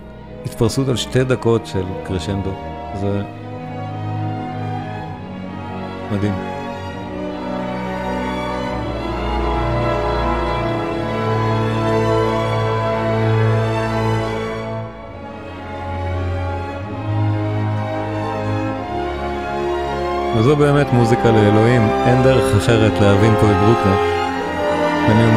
התפרסות 0.46 0.88
על 0.88 0.96
שתי 0.96 1.24
דקות 1.24 1.66
של 1.66 1.84
קרשנדו, 2.08 2.50
זה 3.02 3.22
מדהים. 6.12 6.34
וזו 20.38 20.56
באמת 20.56 20.88
מוזיקה 20.94 21.32
לאלוהים, 21.32 21.82
אין 22.06 22.24
דרך 22.24 22.56
אחרת 22.56 23.02
להבין 23.02 23.34
פה 23.42 23.52
את 23.52 23.56
ברוקנר. 23.56 24.14
למי 25.10 25.24
הוא 25.24 25.34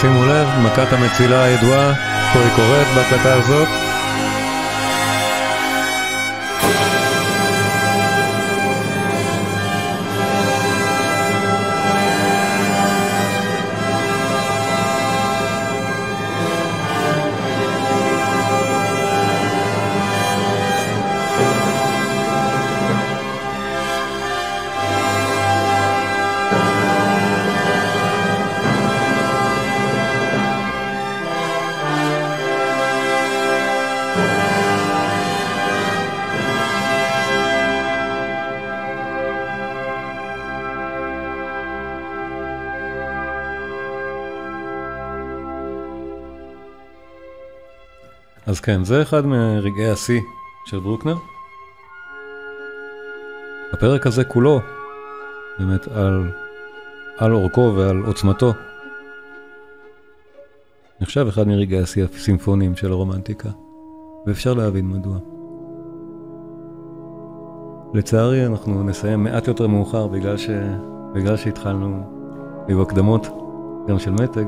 שימו 0.00 0.26
לב, 0.26 0.48
מכת 0.64 0.92
המצילה 0.92 1.44
הידועה, 1.44 1.94
פה 2.32 2.38
היא 2.38 2.54
קורית 2.56 2.88
בהקלטה 2.94 3.34
הזאת. 3.34 3.89
כן, 48.62 48.84
זה 48.84 49.02
אחד 49.02 49.26
מרגעי 49.26 49.90
השיא 49.90 50.20
של 50.64 50.78
ברוקנר. 50.78 51.16
הפרק 53.72 54.06
הזה 54.06 54.24
כולו, 54.24 54.60
באמת 55.58 55.88
על, 55.88 56.30
על 57.18 57.32
אורכו 57.32 57.72
ועל 57.76 58.02
עוצמתו, 58.06 58.52
נחשב 61.00 61.26
אחד 61.28 61.48
מרגעי 61.48 61.80
השיא 61.80 62.04
הסימפוניים 62.04 62.76
של 62.76 62.92
הרומנטיקה, 62.92 63.48
ואפשר 64.26 64.54
להבין 64.54 64.88
מדוע. 64.88 65.18
לצערי 67.94 68.46
אנחנו 68.46 68.82
נסיים 68.82 69.24
מעט 69.24 69.48
יותר 69.48 69.66
מאוחר 69.66 70.06
בגלל, 70.06 70.36
ש... 70.36 70.50
בגלל 71.14 71.36
שהתחלנו 71.36 72.02
עם 72.68 72.80
הקדמות 72.80 73.26
גם 73.88 73.98
של 73.98 74.10
מתג, 74.10 74.44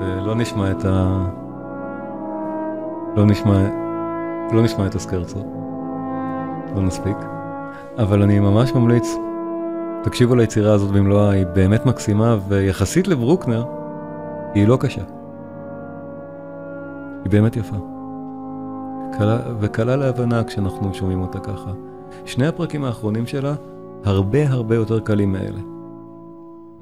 ולא 0.00 0.34
נשמע 0.34 0.70
את 0.70 0.84
ה... 0.84 1.41
לא 3.16 3.26
נשמע, 3.26 3.58
לא 4.52 4.62
נשמע 4.62 4.86
את 4.86 4.94
הסקרצו, 4.94 5.38
לא 6.74 6.82
נספיק. 6.82 7.16
אבל 7.98 8.22
אני 8.22 8.38
ממש 8.38 8.72
ממליץ, 8.72 9.16
תקשיבו 10.02 10.34
ליצירה 10.34 10.72
הזאת 10.72 10.90
במלואה, 10.90 11.30
היא 11.30 11.46
באמת 11.46 11.86
מקסימה, 11.86 12.36
ויחסית 12.48 13.08
לברוקנר, 13.08 13.64
היא 14.54 14.68
לא 14.68 14.76
קשה. 14.76 15.02
היא 17.24 17.30
באמת 17.30 17.56
יפה. 17.56 17.76
קלה, 19.18 19.38
וקלה 19.60 19.96
להבנה 19.96 20.44
כשאנחנו 20.44 20.94
שומעים 20.94 21.20
אותה 21.20 21.40
ככה. 21.40 21.70
שני 22.24 22.46
הפרקים 22.46 22.84
האחרונים 22.84 23.26
שלה 23.26 23.54
הרבה 24.04 24.48
הרבה 24.48 24.74
יותר 24.74 25.00
קלים 25.00 25.32
מאלה. 25.32 25.60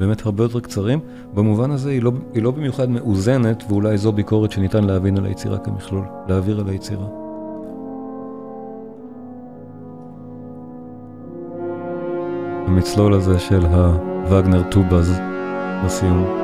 באמת 0.01 0.27
הרבה 0.27 0.45
יותר 0.45 0.61
קצרים, 0.61 0.99
במובן 1.35 1.71
הזה 1.71 1.91
היא 1.91 2.03
לא, 2.03 2.13
היא 2.35 2.43
לא 2.43 2.51
במיוחד 2.51 2.91
מאוזנת, 2.91 3.65
ואולי 3.69 3.99
זו 3.99 4.13
ביקורת 4.13 4.53
שניתן 4.53 4.85
להבין 4.85 5.19
על 5.19 5.27
היצירה 5.27 5.59
כמכלול, 5.59 6.05
להעביר 6.29 6.61
על 6.61 6.69
היצירה. 6.69 7.07
המצלול 12.67 13.15
הזה 13.15 13.39
של 13.39 13.67
הווגנר 13.67 14.63
טובאז 14.71 15.21
בסיום. 15.85 16.40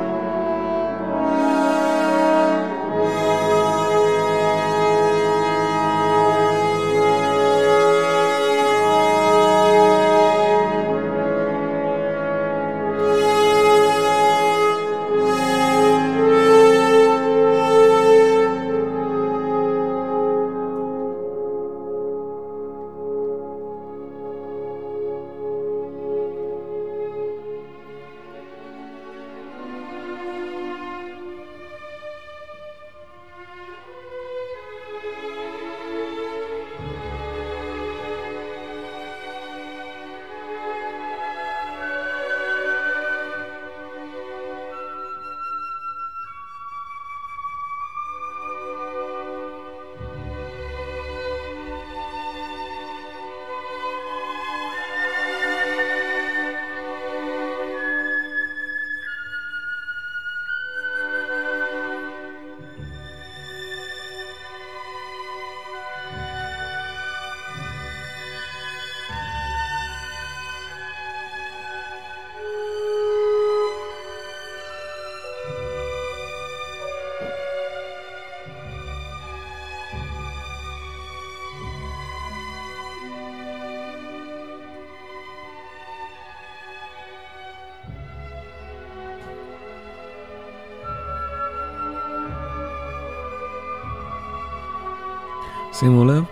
שימו 95.79 96.05
לב, 96.05 96.23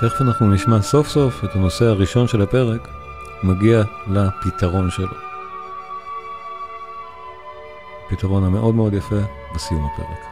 תכף 0.00 0.20
אנחנו 0.20 0.50
נשמע 0.50 0.82
סוף 0.82 1.08
סוף 1.08 1.44
את 1.44 1.54
הנושא 1.54 1.84
הראשון 1.84 2.28
של 2.28 2.42
הפרק, 2.42 2.88
מגיע 3.42 3.82
לפתרון 4.06 4.90
שלו. 4.90 5.14
פתרון 8.08 8.44
המאוד 8.44 8.74
מאוד 8.74 8.94
יפה 8.94 9.20
בסיום 9.54 9.88
הפרק. 9.94 10.27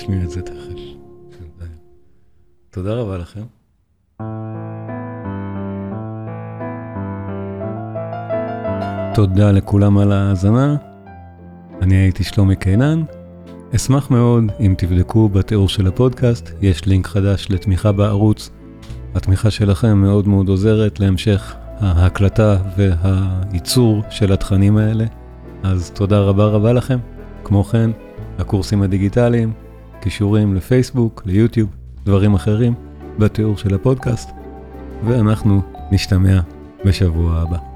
נשמיע 0.00 0.22
את 0.24 0.30
זה 0.30 0.42
תכף. 0.42 0.80
תודה 2.70 2.94
רבה 2.94 3.18
לכם. 3.18 3.40
תודה 9.14 9.52
לכולם 9.52 9.98
על 9.98 10.12
ההאזנה. 10.12 10.76
אני 11.82 11.94
הייתי 11.94 12.24
שלומי 12.24 12.56
קינן. 12.56 13.02
אשמח 13.76 14.10
מאוד 14.10 14.44
אם 14.60 14.74
תבדקו 14.78 15.28
בתיאור 15.28 15.68
של 15.68 15.86
הפודקאסט, 15.86 16.50
יש 16.62 16.86
לינק 16.86 17.06
חדש 17.06 17.46
לתמיכה 17.50 17.92
בערוץ. 17.92 18.50
התמיכה 19.14 19.50
שלכם 19.50 19.98
מאוד 19.98 20.28
מאוד 20.28 20.48
עוזרת 20.48 21.00
להמשך 21.00 21.56
ההקלטה 21.80 22.56
והייצור 22.76 24.02
של 24.10 24.32
התכנים 24.32 24.76
האלה, 24.76 25.04
אז 25.62 25.90
תודה 25.90 26.20
רבה 26.20 26.44
רבה 26.44 26.72
לכם. 26.72 26.98
כמו 27.44 27.64
כן, 27.64 27.90
הקורסים 28.38 28.82
הדיגיטליים, 28.82 29.52
קישורים 30.00 30.54
לפייסבוק, 30.54 31.22
ליוטיוב, 31.26 31.68
דברים 32.04 32.34
אחרים 32.34 32.74
בתיאור 33.18 33.56
של 33.56 33.74
הפודקאסט, 33.74 34.30
ואנחנו 35.04 35.62
נשתמע 35.92 36.40
בשבוע 36.84 37.36
הבא. 37.36 37.69